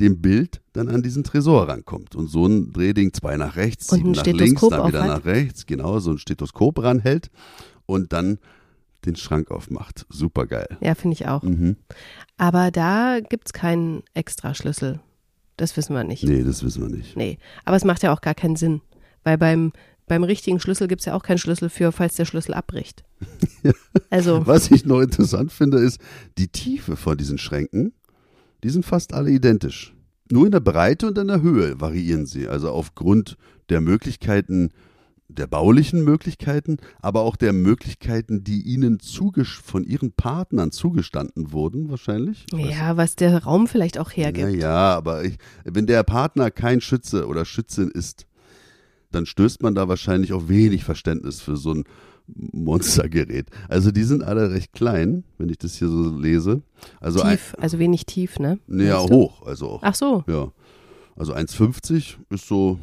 dem 0.00 0.20
Bild 0.20 0.60
dann 0.72 0.88
an 0.88 1.02
diesen 1.02 1.24
Tresor 1.24 1.68
rankommt 1.68 2.14
und 2.16 2.28
so 2.28 2.46
ein 2.46 2.72
Drehding 2.72 3.12
zwei 3.12 3.36
nach 3.36 3.56
rechts, 3.56 3.90
Und 3.90 3.98
sieben 3.98 4.12
nach 4.12 4.26
links, 4.26 4.60
dann 4.68 4.88
wieder 4.88 5.06
nach 5.06 5.24
rechts, 5.24 5.66
genau, 5.66 5.98
so 6.00 6.10
ein 6.10 6.18
Stethoskop 6.18 6.82
ranhält 6.82 7.30
und 7.86 8.12
dann 8.12 8.38
den 9.06 9.16
Schrank 9.16 9.50
aufmacht. 9.50 10.04
Super 10.10 10.46
geil. 10.46 10.76
Ja, 10.80 10.94
finde 10.94 11.14
ich 11.14 11.28
auch. 11.28 11.42
Mhm. 11.42 11.76
Aber 12.36 12.70
da 12.70 13.20
gibt's 13.20 13.52
keinen 13.52 14.02
Extraschlüssel. 14.14 15.00
Das 15.56 15.76
wissen 15.76 15.94
wir 15.94 16.04
nicht. 16.04 16.22
Nee, 16.24 16.42
das 16.42 16.62
wissen 16.62 16.82
wir 16.82 16.94
nicht. 16.94 17.16
Nee. 17.16 17.38
Aber 17.64 17.76
es 17.76 17.84
macht 17.84 18.02
ja 18.02 18.12
auch 18.12 18.20
gar 18.20 18.34
keinen 18.34 18.56
Sinn. 18.56 18.82
Weil 19.24 19.38
beim, 19.38 19.72
beim 20.06 20.22
richtigen 20.22 20.60
Schlüssel 20.60 20.86
gibt's 20.86 21.06
ja 21.06 21.14
auch 21.14 21.22
keinen 21.22 21.38
Schlüssel 21.38 21.68
für, 21.68 21.92
falls 21.92 22.16
der 22.16 22.24
Schlüssel 22.24 22.54
abbricht. 22.54 23.04
Also, 24.08 24.46
Was 24.46 24.70
ich 24.70 24.84
noch 24.86 25.00
interessant 25.00 25.50
finde, 25.50 25.78
ist 25.78 26.00
die 26.38 26.46
Tiefe 26.46 26.94
von 26.94 27.18
diesen 27.18 27.38
Schränken. 27.38 27.92
Die 28.62 28.70
sind 28.70 28.86
fast 28.86 29.12
alle 29.12 29.30
identisch. 29.30 29.94
Nur 30.30 30.46
in 30.46 30.52
der 30.52 30.60
Breite 30.60 31.08
und 31.08 31.18
in 31.18 31.26
der 31.26 31.42
Höhe 31.42 31.80
variieren 31.80 32.26
sie. 32.26 32.46
Also 32.46 32.70
aufgrund 32.70 33.36
der 33.68 33.80
Möglichkeiten, 33.80 34.70
der 35.28 35.46
baulichen 35.46 36.04
Möglichkeiten, 36.04 36.78
aber 37.00 37.22
auch 37.22 37.36
der 37.36 37.52
Möglichkeiten, 37.52 38.44
die 38.44 38.62
ihnen 38.62 39.00
von 39.00 39.84
ihren 39.84 40.12
Partnern 40.12 40.70
zugestanden 40.70 41.52
wurden, 41.52 41.90
wahrscheinlich. 41.90 42.46
ja, 42.52 42.96
was 42.96 43.16
der 43.16 43.42
Raum 43.44 43.66
vielleicht 43.66 43.98
auch 43.98 44.10
hergibt. 44.10 44.54
ja, 44.54 44.94
aber 44.94 45.24
ich, 45.24 45.38
wenn 45.64 45.86
der 45.86 46.02
Partner 46.04 46.50
kein 46.50 46.80
Schütze 46.80 47.26
oder 47.26 47.44
Schützin 47.44 47.90
ist, 47.90 48.26
dann 49.10 49.26
stößt 49.26 49.62
man 49.62 49.74
da 49.74 49.88
wahrscheinlich 49.88 50.32
auf 50.32 50.48
wenig 50.48 50.84
Verständnis 50.84 51.40
für 51.40 51.56
so 51.56 51.72
ein 51.72 51.84
Monstergerät. 52.26 53.46
Also 53.68 53.90
die 53.92 54.02
sind 54.02 54.22
alle 54.22 54.50
recht 54.50 54.72
klein, 54.72 55.24
wenn 55.38 55.48
ich 55.48 55.58
das 55.58 55.76
hier 55.76 55.88
so 55.88 56.16
lese. 56.16 56.62
Also 57.00 57.20
Tief, 57.20 57.54
also 57.58 57.78
wenig 57.78 58.06
tief, 58.06 58.38
ne? 58.38 58.58
ein, 58.68 58.80
ja, 58.80 58.98
hoch, 58.98 59.46
also 59.46 59.68
auch. 59.70 59.80
Ach 59.82 59.94
so, 59.94 60.24
Ja. 60.26 60.52
Also 61.14 61.34
1,50 61.34 62.16
ist 62.28 62.46
so, 62.46 62.78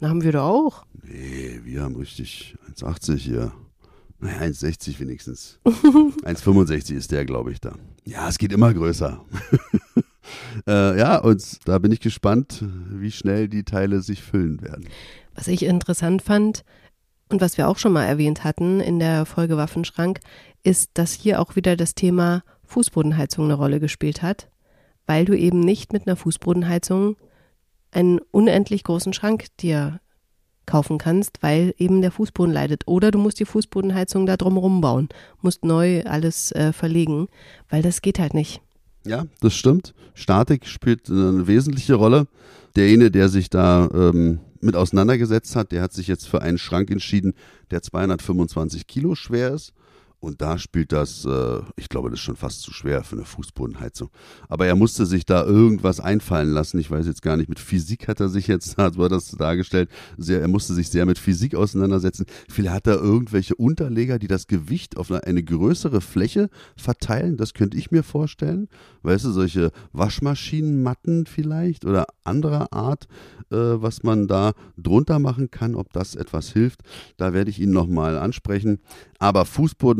na 0.00 0.08
haben 0.08 0.22
wir 0.22 0.32
doch 0.32 0.44
auch. 0.44 0.86
nee, 1.02 1.60
wir 1.64 1.82
haben 1.82 1.96
richtig 1.96 2.56
1,80 2.76 3.16
hier. 3.16 3.52
Naja, 4.20 4.40
1,60 4.40 4.98
wenigstens. 4.98 5.60
1,65 5.64 6.94
ist 6.94 7.12
der, 7.12 7.24
glaube 7.24 7.52
ich, 7.52 7.60
da. 7.60 7.74
Ja, 8.04 8.28
es 8.28 8.38
geht 8.38 8.52
immer 8.52 8.74
größer. 8.74 9.24
äh, 10.66 10.98
ja, 10.98 11.18
und 11.18 11.68
da 11.68 11.78
bin 11.78 11.92
ich 11.92 12.00
gespannt, 12.00 12.64
wie 12.90 13.12
schnell 13.12 13.48
die 13.48 13.62
Teile 13.62 14.00
sich 14.00 14.22
füllen 14.22 14.60
werden. 14.60 14.88
Was 15.34 15.46
ich 15.46 15.62
interessant 15.62 16.22
fand 16.22 16.64
und 17.28 17.40
was 17.40 17.58
wir 17.58 17.68
auch 17.68 17.78
schon 17.78 17.92
mal 17.92 18.06
erwähnt 18.06 18.42
hatten 18.42 18.80
in 18.80 18.98
der 18.98 19.24
Folge 19.24 19.56
Waffenschrank, 19.56 20.18
ist, 20.64 20.90
dass 20.94 21.12
hier 21.12 21.40
auch 21.40 21.54
wieder 21.54 21.76
das 21.76 21.94
Thema 21.94 22.42
Fußbodenheizung 22.64 23.44
eine 23.44 23.54
Rolle 23.54 23.78
gespielt 23.78 24.22
hat, 24.22 24.50
weil 25.06 25.24
du 25.24 25.36
eben 25.36 25.60
nicht 25.60 25.92
mit 25.92 26.06
einer 26.06 26.16
Fußbodenheizung 26.16 27.16
einen 27.92 28.20
unendlich 28.30 28.84
großen 28.84 29.12
Schrank 29.12 29.46
dir 29.60 30.00
kaufen 30.66 30.98
kannst, 30.98 31.42
weil 31.42 31.74
eben 31.78 32.02
der 32.02 32.12
Fußboden 32.12 32.52
leidet. 32.52 32.82
Oder 32.86 33.10
du 33.10 33.18
musst 33.18 33.40
die 33.40 33.46
Fußbodenheizung 33.46 34.26
da 34.26 34.36
drumherum 34.36 34.80
bauen, 34.80 35.08
musst 35.40 35.64
neu 35.64 36.02
alles 36.04 36.52
äh, 36.52 36.72
verlegen, 36.72 37.28
weil 37.70 37.82
das 37.82 38.02
geht 38.02 38.18
halt 38.18 38.34
nicht. 38.34 38.60
Ja, 39.06 39.24
das 39.40 39.54
stimmt. 39.54 39.94
Statik 40.14 40.66
spielt 40.66 41.08
eine 41.08 41.46
wesentliche 41.46 41.94
Rolle. 41.94 42.26
Derjenige, 42.76 43.10
der 43.10 43.28
sich 43.28 43.48
da 43.48 43.88
ähm, 43.92 44.40
mit 44.60 44.76
auseinandergesetzt 44.76 45.56
hat, 45.56 45.72
der 45.72 45.82
hat 45.82 45.92
sich 45.92 46.06
jetzt 46.06 46.28
für 46.28 46.42
einen 46.42 46.58
Schrank 46.58 46.90
entschieden, 46.90 47.34
der 47.70 47.82
225 47.82 48.86
Kilo 48.86 49.14
schwer 49.14 49.52
ist. 49.52 49.72
Und 50.20 50.42
da 50.42 50.58
spielt 50.58 50.90
das, 50.90 51.24
äh, 51.24 51.60
ich 51.76 51.88
glaube, 51.88 52.10
das 52.10 52.18
ist 52.18 52.24
schon 52.24 52.36
fast 52.36 52.62
zu 52.62 52.72
schwer 52.72 53.04
für 53.04 53.14
eine 53.14 53.24
Fußbodenheizung. 53.24 54.10
Aber 54.48 54.66
er 54.66 54.74
musste 54.74 55.06
sich 55.06 55.24
da 55.24 55.44
irgendwas 55.44 56.00
einfallen 56.00 56.50
lassen. 56.50 56.80
Ich 56.80 56.90
weiß 56.90 57.06
jetzt 57.06 57.22
gar 57.22 57.36
nicht, 57.36 57.48
mit 57.48 57.60
Physik 57.60 58.08
hat 58.08 58.18
er 58.18 58.28
sich 58.28 58.48
jetzt, 58.48 58.76
hat 58.78 58.98
er 58.98 59.08
das 59.08 59.30
dargestellt, 59.30 59.88
sehr, 60.16 60.40
er 60.40 60.48
musste 60.48 60.74
sich 60.74 60.88
sehr 60.88 61.06
mit 61.06 61.18
Physik 61.18 61.54
auseinandersetzen. 61.54 62.26
Vielleicht 62.48 62.74
hat 62.74 62.86
er 62.88 62.96
irgendwelche 62.96 63.54
Unterleger, 63.54 64.18
die 64.18 64.26
das 64.26 64.48
Gewicht 64.48 64.96
auf 64.96 65.10
eine, 65.10 65.22
eine 65.22 65.44
größere 65.44 66.00
Fläche 66.00 66.50
verteilen. 66.76 67.36
Das 67.36 67.54
könnte 67.54 67.76
ich 67.76 67.92
mir 67.92 68.02
vorstellen. 68.02 68.68
Weißt 69.02 69.24
du, 69.24 69.30
solche 69.30 69.70
Waschmaschinenmatten 69.92 71.26
vielleicht 71.26 71.84
oder 71.84 72.06
anderer 72.24 72.72
Art, 72.72 73.06
äh, 73.50 73.56
was 73.56 74.02
man 74.02 74.26
da 74.26 74.52
drunter 74.76 75.20
machen 75.20 75.52
kann, 75.52 75.76
ob 75.76 75.92
das 75.92 76.16
etwas 76.16 76.52
hilft. 76.52 76.80
Da 77.16 77.32
werde 77.32 77.50
ich 77.50 77.60
ihn 77.60 77.70
nochmal 77.70 78.18
ansprechen. 78.18 78.80
Aber 79.20 79.44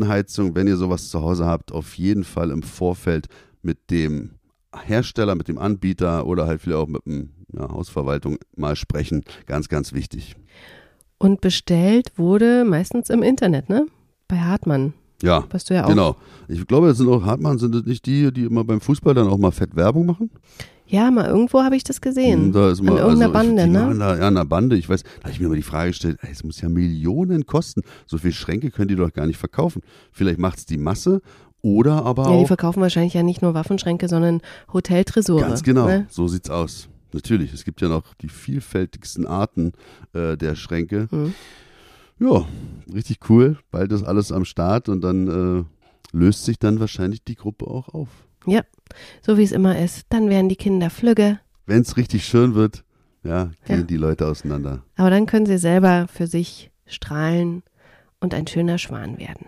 Fußbodenheizung, 0.09 0.55
wenn 0.55 0.67
ihr 0.67 0.77
sowas 0.77 1.09
zu 1.09 1.21
Hause 1.21 1.45
habt, 1.45 1.71
auf 1.71 1.97
jeden 1.97 2.23
Fall 2.23 2.51
im 2.51 2.63
Vorfeld 2.63 3.27
mit 3.61 3.91
dem 3.91 4.31
Hersteller, 4.75 5.35
mit 5.35 5.47
dem 5.47 5.57
Anbieter 5.57 6.25
oder 6.25 6.47
halt 6.47 6.61
vielleicht 6.61 6.79
auch 6.79 6.87
mit 6.87 7.05
dem 7.05 7.29
ja, 7.53 7.69
Hausverwaltung 7.69 8.37
mal 8.55 8.75
sprechen. 8.75 9.23
Ganz, 9.45 9.69
ganz 9.69 9.93
wichtig. 9.93 10.35
Und 11.17 11.41
bestellt 11.41 12.11
wurde 12.17 12.65
meistens 12.65 13.09
im 13.09 13.23
Internet, 13.23 13.69
ne? 13.69 13.87
Bei 14.27 14.37
Hartmann, 14.37 14.93
Ja, 15.21 15.45
ja 15.69 15.85
auch 15.85 15.89
genau. 15.89 16.15
Ich 16.47 16.65
glaube, 16.67 16.87
das 16.87 16.97
sind 16.97 17.09
auch 17.09 17.25
Hartmann, 17.25 17.57
sind 17.57 17.73
das 17.73 17.83
nicht 17.85 18.05
die, 18.05 18.31
die 18.31 18.43
immer 18.43 18.63
beim 18.63 18.79
Fußball 18.79 19.13
dann 19.13 19.27
auch 19.27 19.37
mal 19.37 19.51
fett 19.51 19.75
Werbung 19.75 20.05
machen? 20.05 20.29
Ja, 20.91 21.11
mal 21.11 21.25
irgendwo 21.27 21.61
habe 21.61 21.75
ich 21.75 21.83
das 21.83 22.01
gesehen. 22.01 22.51
Da 22.51 22.71
ist 22.71 22.79
An 22.79 22.87
mal, 22.87 22.97
irgendeiner 22.97 23.35
also, 23.35 23.55
Bande, 23.55 23.67
ne? 23.67 23.95
ja, 24.19 24.27
an 24.27 24.35
der 24.35 24.45
Bande. 24.45 24.75
Ich 24.75 24.89
weiß, 24.89 25.03
da 25.03 25.09
habe 25.23 25.31
ich 25.31 25.39
mir 25.39 25.47
mal 25.47 25.55
die 25.55 25.61
Frage 25.61 25.91
gestellt, 25.91 26.17
ey, 26.23 26.31
es 26.31 26.43
muss 26.43 26.59
ja 26.61 26.69
Millionen 26.69 27.45
kosten. 27.45 27.81
So 28.07 28.17
viel 28.17 28.31
Schränke 28.31 28.71
können 28.71 28.87
die 28.87 28.95
doch 28.95 29.13
gar 29.13 29.27
nicht 29.27 29.37
verkaufen. 29.37 29.81
Vielleicht 30.11 30.39
macht 30.39 30.57
es 30.57 30.65
die 30.65 30.77
Masse 30.77 31.21
oder 31.61 32.05
aber 32.05 32.23
Ja, 32.23 32.37
die 32.37 32.43
auch. 32.43 32.47
verkaufen 32.47 32.81
wahrscheinlich 32.81 33.13
ja 33.13 33.21
nicht 33.21 33.41
nur 33.43 33.53
Waffenschränke, 33.53 34.07
sondern 34.07 34.41
Hoteltresore. 34.73 35.41
Ganz 35.41 35.61
genau, 35.63 35.85
Ne? 35.85 36.07
so 36.09 36.27
sieht's 36.27 36.49
aus. 36.49 36.89
Natürlich, 37.13 37.53
es 37.53 37.65
gibt 37.65 37.81
ja 37.81 37.87
noch 37.87 38.13
die 38.21 38.29
vielfältigsten 38.29 39.27
Arten 39.27 39.73
äh, 40.13 40.37
der 40.37 40.55
Schränke. 40.55 41.07
Hm. 41.11 41.33
Ja, 42.19 42.45
richtig 42.93 43.19
cool. 43.29 43.57
Bald 43.71 43.91
ist 43.91 44.03
alles 44.03 44.31
am 44.31 44.43
Start 44.45 44.89
und 44.89 45.01
dann 45.01 45.27
äh, 45.27 46.17
löst 46.17 46.45
sich 46.45 46.59
dann 46.59 46.79
wahrscheinlich 46.79 47.23
die 47.23 47.35
Gruppe 47.35 47.67
auch 47.67 47.89
auf. 47.89 48.09
Ja, 48.49 48.61
so 49.21 49.37
wie 49.37 49.43
es 49.43 49.51
immer 49.51 49.77
ist. 49.79 50.05
Dann 50.09 50.29
werden 50.29 50.49
die 50.49 50.55
Kinder 50.55 50.89
flügge, 50.89 51.39
Wenn 51.65 51.81
es 51.81 51.97
richtig 51.97 52.25
schön 52.25 52.55
wird, 52.55 52.83
ja, 53.23 53.51
gehen 53.65 53.79
Ja. 53.79 53.83
die 53.83 53.97
Leute 53.97 54.25
auseinander. 54.27 54.83
aber 54.95 55.09
dann 55.09 55.25
können 55.25 55.45
sie 55.45 55.57
selber 55.57 56.07
für 56.11 56.27
sich 56.27 56.71
strahlen 56.85 57.63
und 58.19 58.33
ein 58.33 58.47
schöner 58.47 58.77
Schwan 58.77 59.17
werden. 59.17 59.45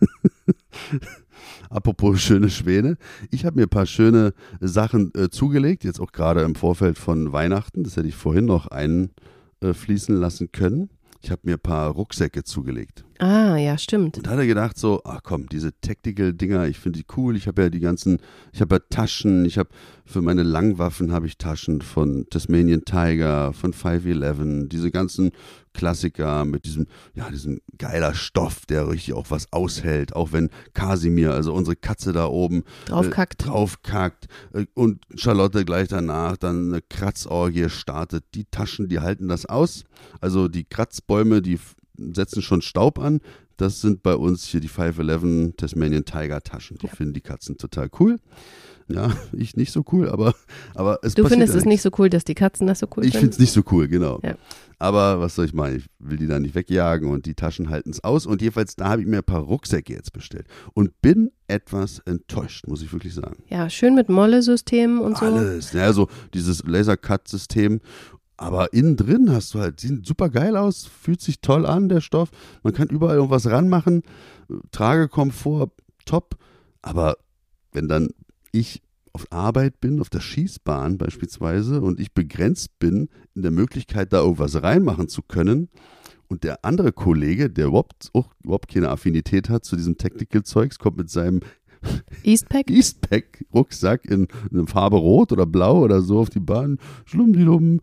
Apropos 1.70 2.20
schöne 2.20 2.48
Schwäne. 2.50 2.96
Ich 3.30 3.44
habe 3.44 3.56
mir 3.56 3.62
ein 3.66 3.68
paar 3.70 3.86
schöne 3.86 4.32
Sachen 4.60 5.12
äh, 5.14 5.28
zugelegt, 5.30 5.84
jetzt 5.84 6.00
auch 6.00 6.12
gerade 6.12 6.42
im 6.42 6.54
Vorfeld 6.54 6.98
von 6.98 7.32
Weihnachten. 7.32 7.82
Das 7.84 7.96
hätte 7.96 8.08
ich 8.08 8.14
vorhin 8.14 8.44
noch 8.46 8.68
einfließen 8.68 10.14
lassen 10.16 10.50
können. 10.52 10.90
Ich 11.26 11.32
habe 11.32 11.42
mir 11.42 11.54
ein 11.54 11.60
paar 11.60 11.90
Rucksäcke 11.90 12.44
zugelegt. 12.44 13.04
Ah, 13.18 13.56
ja, 13.56 13.76
stimmt. 13.78 14.16
Und 14.16 14.28
da 14.28 14.30
hat 14.30 14.38
er 14.38 14.46
gedacht 14.46 14.78
so, 14.78 15.00
ach 15.04 15.24
komm, 15.24 15.48
diese 15.48 15.72
Tactical-Dinger, 15.80 16.68
ich 16.68 16.78
finde 16.78 17.00
die 17.00 17.06
cool. 17.16 17.34
Ich 17.34 17.48
habe 17.48 17.62
ja 17.62 17.68
die 17.68 17.80
ganzen, 17.80 18.20
ich 18.52 18.60
habe 18.60 18.76
ja 18.76 18.80
Taschen, 18.90 19.44
ich 19.44 19.58
habe 19.58 19.70
für 20.04 20.22
meine 20.22 20.44
Langwaffen 20.44 21.10
habe 21.10 21.26
ich 21.26 21.36
Taschen 21.36 21.80
von 21.80 22.26
Tasmanian 22.30 22.84
Tiger, 22.84 23.52
von 23.52 23.72
511, 23.72 24.68
diese 24.68 24.92
ganzen 24.92 25.32
Klassiker 25.76 26.44
mit 26.44 26.64
diesem, 26.64 26.86
ja, 27.14 27.30
diesem 27.30 27.60
geiler 27.78 28.14
Stoff, 28.14 28.66
der 28.66 28.88
richtig 28.88 29.14
auch 29.14 29.30
was 29.30 29.52
aushält, 29.52 30.16
auch 30.16 30.32
wenn 30.32 30.50
Kasimir, 30.74 31.32
also 31.32 31.52
unsere 31.54 31.76
Katze 31.76 32.12
da 32.12 32.26
oben, 32.26 32.64
Draufkackt. 32.86 33.42
äh, 33.42 33.46
draufkackt 33.46 34.26
äh, 34.54 34.66
und 34.74 35.04
Charlotte 35.14 35.64
gleich 35.64 35.88
danach 35.88 36.36
dann 36.36 36.72
eine 36.72 36.82
Kratzorgie 36.82 37.68
startet. 37.68 38.24
Die 38.34 38.44
Taschen, 38.46 38.88
die 38.88 39.00
halten 39.00 39.28
das 39.28 39.46
aus. 39.46 39.84
Also 40.20 40.48
die 40.48 40.64
Kratzbäume, 40.64 41.42
die 41.42 41.60
setzen 41.98 42.42
schon 42.42 42.62
Staub 42.62 42.98
an. 42.98 43.20
Das 43.58 43.80
sind 43.80 44.02
bei 44.02 44.14
uns 44.14 44.44
hier 44.46 44.60
die 44.60 44.68
511 44.68 45.54
Tasmanian 45.56 46.04
Tiger 46.04 46.42
Taschen. 46.42 46.76
Die 46.78 46.86
Ja. 46.86 46.92
finden 46.94 47.14
die 47.14 47.20
Katzen 47.22 47.56
total 47.56 47.88
cool. 48.00 48.16
Ja, 48.88 49.10
ich 49.32 49.56
nicht 49.56 49.72
so 49.72 49.84
cool, 49.92 50.08
aber, 50.08 50.34
aber 50.74 50.98
es 51.02 51.14
Du 51.14 51.26
findest 51.26 51.52
ja 51.54 51.58
es 51.58 51.64
nichts. 51.64 51.66
nicht 51.66 51.82
so 51.82 51.90
cool, 51.98 52.08
dass 52.10 52.24
die 52.24 52.34
Katzen 52.34 52.66
das 52.66 52.78
so 52.78 52.86
cool 52.96 53.04
Ich 53.04 53.10
finde 53.12 53.18
finden? 53.20 53.32
es 53.34 53.38
nicht 53.40 53.52
so 53.52 53.62
cool, 53.72 53.88
genau. 53.88 54.20
Ja. 54.22 54.36
Aber 54.78 55.20
was 55.20 55.34
soll 55.34 55.46
ich 55.46 55.54
meinen? 55.54 55.76
Ich 55.78 55.86
will 55.98 56.18
die 56.18 56.26
da 56.26 56.38
nicht 56.38 56.54
wegjagen 56.54 57.08
und 57.10 57.24
die 57.24 57.34
Taschen 57.34 57.70
halten 57.70 57.90
es 57.90 58.04
aus. 58.04 58.26
Und 58.26 58.42
jedenfalls, 58.42 58.76
da 58.76 58.90
habe 58.90 59.00
ich 59.00 59.06
mir 59.08 59.18
ein 59.18 59.24
paar 59.24 59.40
Rucksäcke 59.40 59.92
jetzt 59.94 60.12
bestellt 60.12 60.46
und 60.74 61.00
bin 61.00 61.30
etwas 61.48 62.00
enttäuscht, 62.00 62.66
muss 62.66 62.82
ich 62.82 62.92
wirklich 62.92 63.14
sagen. 63.14 63.42
Ja, 63.48 63.70
schön 63.70 63.94
mit 63.94 64.10
Molle-System 64.10 65.00
und 65.00 65.16
so. 65.16 65.24
Alles. 65.26 65.72
Ja, 65.72 65.92
so 65.94 66.08
dieses 66.34 66.62
Laser-Cut-System. 66.64 67.80
Aber 68.36 68.74
innen 68.74 68.96
drin 68.98 69.32
hast 69.32 69.54
du 69.54 69.60
halt, 69.60 69.80
sieht 69.80 70.04
super 70.06 70.28
geil 70.28 70.58
aus, 70.58 70.84
fühlt 70.84 71.22
sich 71.22 71.40
toll 71.40 71.64
an, 71.64 71.88
der 71.88 72.02
Stoff. 72.02 72.28
Man 72.62 72.74
kann 72.74 72.88
überall 72.88 73.16
irgendwas 73.16 73.46
ranmachen. 73.48 74.02
Tragekomfort, 74.72 75.70
top. 76.04 76.36
Aber 76.82 77.16
wenn 77.72 77.88
dann 77.88 78.10
ich 78.58 78.82
auf 79.12 79.26
Arbeit 79.30 79.80
bin, 79.80 80.00
auf 80.00 80.10
der 80.10 80.20
Schießbahn 80.20 80.98
beispielsweise, 80.98 81.80
und 81.80 82.00
ich 82.00 82.12
begrenzt 82.12 82.78
bin 82.78 83.08
in 83.34 83.42
der 83.42 83.50
Möglichkeit, 83.50 84.12
da 84.12 84.20
irgendwas 84.20 84.62
reinmachen 84.62 85.08
zu 85.08 85.22
können, 85.22 85.68
und 86.28 86.42
der 86.44 86.64
andere 86.64 86.92
Kollege, 86.92 87.48
der 87.48 87.66
überhaupt, 87.66 88.10
auch 88.12 88.28
überhaupt 88.42 88.72
keine 88.72 88.90
Affinität 88.90 89.48
hat 89.48 89.64
zu 89.64 89.76
diesem 89.76 89.96
Technical-Zeugs, 89.96 90.78
kommt 90.78 90.96
mit 90.96 91.08
seinem 91.08 91.40
Eastpack? 92.24 92.68
Eastpack-Rucksack 92.68 94.04
in, 94.06 94.26
in 94.50 94.58
einer 94.58 94.66
Farbe 94.66 94.96
rot 94.96 95.32
oder 95.32 95.46
blau 95.46 95.82
oder 95.82 96.02
so 96.02 96.18
auf 96.18 96.30
die 96.30 96.40
Bahn, 96.40 96.78
schlummdilumm, 97.04 97.80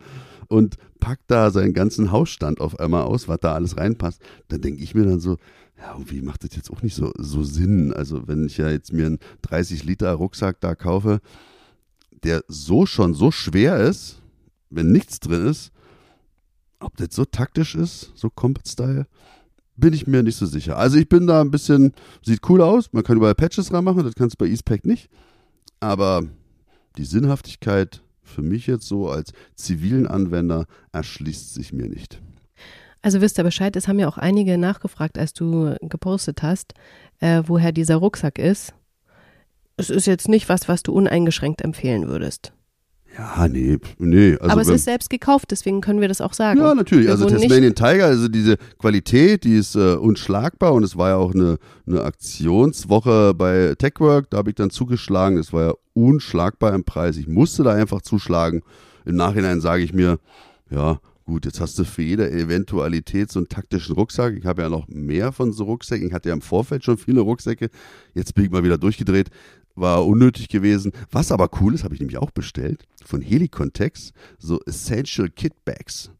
und 0.49 0.77
packt 0.99 1.31
da 1.31 1.51
seinen 1.51 1.73
ganzen 1.73 2.11
Hausstand 2.11 2.61
auf 2.61 2.79
einmal 2.79 3.03
aus, 3.03 3.27
was 3.27 3.39
da 3.39 3.53
alles 3.53 3.77
reinpasst. 3.77 4.21
Dann 4.49 4.61
denke 4.61 4.83
ich 4.83 4.93
mir 4.93 5.05
dann 5.05 5.19
so, 5.19 5.37
ja, 5.77 5.93
irgendwie 5.93 6.21
macht 6.21 6.43
das 6.43 6.55
jetzt 6.55 6.71
auch 6.71 6.81
nicht 6.81 6.95
so, 6.95 7.11
so 7.17 7.43
Sinn. 7.43 7.93
Also 7.93 8.27
wenn 8.27 8.45
ich 8.45 8.57
ja 8.57 8.69
jetzt 8.69 8.93
mir 8.93 9.05
einen 9.05 9.19
30 9.41 9.83
Liter 9.83 10.11
Rucksack 10.13 10.59
da 10.61 10.75
kaufe, 10.75 11.19
der 12.23 12.43
so 12.47 12.85
schon 12.85 13.13
so 13.13 13.31
schwer 13.31 13.79
ist, 13.79 14.21
wenn 14.69 14.91
nichts 14.91 15.19
drin 15.19 15.45
ist, 15.45 15.71
ob 16.79 16.95
das 16.97 17.09
so 17.11 17.25
taktisch 17.25 17.75
ist, 17.75 18.11
so 18.15 18.29
Combat-Style, 18.29 19.07
bin 19.75 19.93
ich 19.93 20.07
mir 20.07 20.23
nicht 20.23 20.35
so 20.35 20.45
sicher. 20.45 20.77
Also 20.77 20.97
ich 20.97 21.09
bin 21.09 21.27
da 21.27 21.41
ein 21.41 21.51
bisschen, 21.51 21.93
sieht 22.23 22.47
cool 22.49 22.61
aus, 22.61 22.93
man 22.93 23.03
kann 23.03 23.17
überall 23.17 23.35
Patches 23.35 23.73
ranmachen, 23.73 24.03
das 24.03 24.15
kannst 24.15 24.39
du 24.39 24.45
bei 24.45 24.49
Eastpack 24.49 24.85
nicht. 24.85 25.09
Aber 25.79 26.23
die 26.97 27.05
Sinnhaftigkeit 27.05 28.03
für 28.21 28.41
mich 28.41 28.67
jetzt 28.67 28.87
so 28.87 29.09
als 29.09 29.33
zivilen 29.55 30.07
Anwender 30.07 30.65
erschließt 30.91 31.53
sich 31.53 31.73
mir 31.73 31.87
nicht. 31.87 32.21
Also 33.03 33.21
wisst 33.21 33.37
ihr 33.37 33.43
Bescheid, 33.43 33.75
es 33.75 33.87
haben 33.87 33.99
ja 33.99 34.07
auch 34.07 34.17
einige 34.17 34.57
nachgefragt, 34.57 35.19
als 35.19 35.33
du 35.33 35.75
gepostet 35.81 36.41
hast, 36.41 36.73
äh, 37.19 37.43
woher 37.45 37.71
dieser 37.71 37.97
Rucksack 37.97 38.39
ist. 38.39 38.73
Es 39.77 39.89
ist 39.89 40.07
jetzt 40.07 40.29
nicht 40.29 40.47
was, 40.49 40.67
was 40.69 40.83
du 40.83 40.93
uneingeschränkt 40.93 41.61
empfehlen 41.61 42.07
würdest. 42.07 42.53
Ja, 43.17 43.47
nee, 43.47 43.77
nee. 43.99 44.37
Also 44.37 44.49
Aber 44.51 44.61
es 44.61 44.67
wenn- 44.69 44.75
ist 44.75 44.85
selbst 44.85 45.09
gekauft, 45.09 45.51
deswegen 45.51 45.81
können 45.81 46.01
wir 46.01 46.07
das 46.07 46.21
auch 46.21 46.33
sagen. 46.33 46.59
Ja, 46.59 46.73
natürlich. 46.73 47.05
Wir 47.05 47.11
Also 47.11 47.27
Tasmanian 47.27 47.75
Tiger, 47.75 48.05
also 48.05 48.27
diese 48.27 48.57
Qualität, 48.79 49.43
die 49.43 49.55
ist 49.57 49.75
äh, 49.75 49.95
unschlagbar 49.95 50.73
und 50.73 50.83
es 50.83 50.97
war 50.97 51.09
ja 51.09 51.15
auch 51.17 51.33
eine, 51.35 51.57
eine 51.85 52.01
Aktionswoche 52.03 53.33
bei 53.35 53.75
TechWork, 53.77 54.29
da 54.31 54.37
habe 54.37 54.49
ich 54.49 54.55
dann 54.55 54.69
zugeschlagen, 54.71 55.37
es 55.37 55.53
war 55.53 55.63
ja 55.67 55.73
unschlagbar 55.93 56.73
im 56.73 56.85
Preis. 56.85 57.17
Ich 57.17 57.27
musste 57.27 57.61
da 57.63 57.73
einfach 57.73 58.01
zuschlagen. 58.01 58.63
Im 59.05 59.15
Nachhinein 59.15 59.61
sage 59.61 59.83
ich 59.83 59.93
mir, 59.93 60.17
ja, 60.71 60.99
gut, 61.25 61.45
jetzt 61.45 61.59
hast 61.59 61.77
du 61.79 61.85
für 61.85 62.01
jede 62.01 62.29
Eventualität 62.31 63.31
so 63.31 63.39
einen 63.39 63.49
taktischen 63.49 63.95
Rucksack. 63.95 64.35
Ich 64.37 64.45
habe 64.45 64.61
ja 64.61 64.69
noch 64.69 64.87
mehr 64.87 65.31
von 65.31 65.51
so 65.51 65.65
Rucksäcken. 65.65 66.07
Ich 66.07 66.13
hatte 66.13 66.29
ja 66.29 66.35
im 66.35 66.41
Vorfeld 66.41 66.83
schon 66.83 66.97
viele 66.97 67.21
Rucksäcke. 67.21 67.69
Jetzt 68.13 68.35
bin 68.35 68.45
ich 68.45 68.51
mal 68.51 68.63
wieder 68.63 68.77
durchgedreht. 68.77 69.29
War 69.75 70.05
unnötig 70.05 70.49
gewesen. 70.49 70.91
Was 71.11 71.31
aber 71.31 71.49
cool 71.59 71.73
ist, 71.73 71.83
habe 71.83 71.95
ich 71.95 71.99
nämlich 71.99 72.17
auch 72.17 72.31
bestellt, 72.31 72.83
von 73.03 73.21
Helicontex, 73.21 74.11
so 74.37 74.59
Essential 74.65 75.29
Kit 75.29 75.53
Bags. 75.65 76.11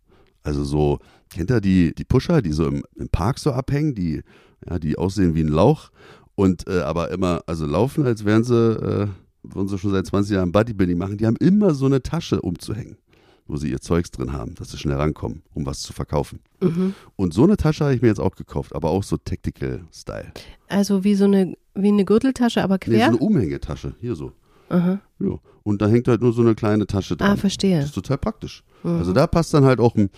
Also 0.42 0.64
so, 0.64 1.00
kennt 1.30 1.52
ihr 1.52 1.62
die, 1.62 1.94
die 1.94 2.04
Pusher, 2.04 2.42
die 2.42 2.52
so 2.52 2.68
im, 2.68 2.84
im 2.96 3.10
Park 3.10 3.40
so 3.40 3.52
abhängen, 3.52 3.96
die, 3.96 4.22
ja, 4.68 4.80
die 4.80 4.98
aussehen 4.98 5.36
wie 5.36 5.42
ein 5.42 5.50
Lauch 5.50 5.92
und 6.36 6.68
äh, 6.68 6.80
aber 6.80 7.12
immer, 7.12 7.42
also 7.48 7.66
laufen, 7.66 8.06
als 8.06 8.26
wären 8.26 8.44
sie, 8.44 8.56
äh, 8.56 9.08
würden 9.44 9.68
sie 9.68 9.78
schon 9.78 9.92
seit 9.92 10.06
20 10.06 10.36
Jahren 10.36 10.52
Bodybuilding 10.52 10.98
machen, 10.98 11.18
die 11.18 11.26
haben 11.26 11.38
immer 11.38 11.74
so 11.74 11.86
eine 11.86 12.02
Tasche 12.02 12.42
umzuhängen, 12.42 12.98
wo 13.48 13.58
sie 13.58 13.70
ihr 13.70 13.82
Zeugs 13.82 14.12
drin 14.12 14.32
haben, 14.34 14.56
dass 14.56 14.72
sie 14.72 14.78
schnell 14.78 14.98
rankommen, 14.98 15.44
um 15.54 15.66
was 15.66 15.82
zu 15.82 15.94
verkaufen. 15.94 16.40
Mhm. 16.62 16.94
Und 17.16 17.34
so 17.34 17.44
eine 17.44 17.58
Tasche 17.58 17.84
habe 17.86 17.96
ich 17.96 18.02
mir 18.02 18.08
jetzt 18.08 18.20
auch 18.20 18.36
gekauft, 18.36 18.74
aber 18.76 18.90
auch 18.90 19.04
so 19.04 19.18
Tactical-Style. 19.18 20.32
Also 20.70 21.04
wie 21.04 21.16
so 21.16 21.26
eine, 21.26 21.54
wie 21.76 21.90
eine 21.90 22.06
Gürteltasche, 22.06 22.64
aber 22.64 22.76
Nee, 22.86 22.92
so 22.94 22.98
quer. 22.98 23.08
eine 23.08 23.18
Umhängetasche, 23.18 23.96
hier 24.00 24.16
so. 24.16 24.32
Aha. 24.70 25.00
Ja. 25.20 25.38
Und 25.64 25.82
da 25.82 25.88
hängt 25.88 26.08
halt 26.08 26.22
nur 26.22 26.34
so 26.34 26.42
eine 26.42 26.56
kleine 26.56 26.88
Tasche 26.88 27.16
dran. 27.18 27.28
Ah, 27.28 27.32
Das 27.34 27.42
verstehe. 27.42 27.82
ist 27.84 27.94
total 27.94 28.18
praktisch. 28.18 28.64
Mhm. 28.84 28.92
Also 28.98 29.14
da 29.14 29.28
passt 29.28 29.54
dann 29.54 29.66
halt 29.66 29.80
auch 29.80 29.96
ein 29.96 30.10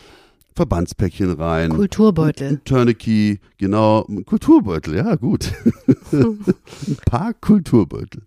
Verbandspäckchen 0.55 1.31
rein. 1.31 1.71
Kulturbeutel. 1.71 2.47
Ein 2.49 2.63
Tourniquet, 2.63 3.39
genau. 3.57 4.05
Ein 4.07 4.23
Kulturbeutel, 4.25 4.95
ja, 4.95 5.15
gut. 5.15 5.51
ein 6.13 6.97
paar 7.05 7.33
Kulturbeutel. 7.33 8.21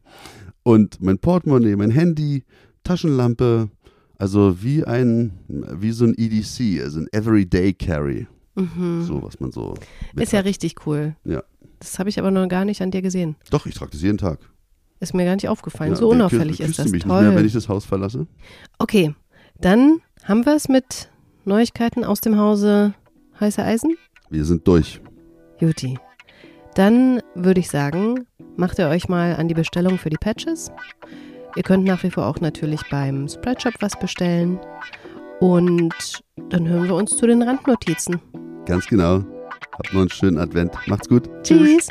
Und 0.62 1.00
mein 1.00 1.18
Portemonnaie, 1.18 1.76
mein 1.76 1.90
Handy, 1.90 2.44
Taschenlampe, 2.84 3.70
also 4.18 4.62
wie 4.62 4.84
ein, 4.84 5.32
wie 5.48 5.92
so 5.92 6.04
ein 6.04 6.14
EDC, 6.16 6.82
also 6.82 7.00
ein 7.00 7.08
Everyday 7.12 7.72
Carry. 7.72 8.26
Mhm. 8.56 9.04
So, 9.04 9.22
was 9.22 9.38
man 9.40 9.52
so. 9.52 9.74
Ist 10.16 10.32
ja 10.32 10.40
hat. 10.40 10.46
richtig 10.46 10.86
cool. 10.86 11.14
Ja. 11.24 11.42
Das 11.78 11.98
habe 12.00 12.08
ich 12.08 12.18
aber 12.18 12.32
noch 12.32 12.48
gar 12.48 12.64
nicht 12.64 12.82
an 12.82 12.90
dir 12.90 13.02
gesehen. 13.02 13.36
Doch, 13.50 13.66
ich 13.66 13.74
trage 13.74 13.92
das 13.92 14.02
jeden 14.02 14.18
Tag. 14.18 14.40
Ist 15.00 15.14
mir 15.14 15.24
gar 15.24 15.36
nicht 15.36 15.48
aufgefallen. 15.48 15.92
Ja, 15.92 15.96
so 15.96 16.08
unauffällig 16.08 16.60
ist 16.60 16.78
das. 16.78 16.90
mich 16.90 17.04
Toll. 17.04 17.22
nicht 17.22 17.28
mehr, 17.28 17.38
wenn 17.38 17.46
ich 17.46 17.52
das 17.52 17.68
Haus 17.68 17.84
verlasse? 17.84 18.26
okay, 18.78 19.14
dann 19.60 20.00
haben 20.24 20.44
wir 20.44 20.56
es 20.56 20.68
mit 20.68 21.08
Neuigkeiten 21.44 22.04
aus 22.04 22.20
dem 22.20 22.36
Hause 22.36 22.94
Heiße 23.38 23.62
Eisen. 23.62 23.96
Wir 24.30 24.44
sind 24.44 24.66
durch. 24.66 25.00
Juti. 25.60 25.96
Dann 26.74 27.20
würde 27.34 27.60
ich 27.60 27.68
sagen, 27.70 28.26
macht 28.56 28.78
ihr 28.80 28.88
euch 28.88 29.08
mal 29.08 29.36
an 29.36 29.46
die 29.46 29.54
Bestellung 29.54 29.98
für 29.98 30.10
die 30.10 30.16
Patches. 30.16 30.70
Ihr 31.58 31.64
könnt 31.64 31.84
nach 31.84 32.04
wie 32.04 32.10
vor 32.12 32.24
auch 32.24 32.38
natürlich 32.38 32.80
beim 32.88 33.26
Spreadshop 33.26 33.74
was 33.80 33.98
bestellen. 33.98 34.60
Und 35.40 36.22
dann 36.50 36.68
hören 36.68 36.84
wir 36.84 36.94
uns 36.94 37.16
zu 37.16 37.26
den 37.26 37.42
Randnotizen. 37.42 38.20
Ganz 38.64 38.86
genau. 38.86 39.24
Habt 39.72 39.92
noch 39.92 40.02
einen 40.02 40.10
schönen 40.10 40.38
Advent. 40.38 40.72
Macht's 40.86 41.08
gut. 41.08 41.28
Tschüss. 41.42 41.88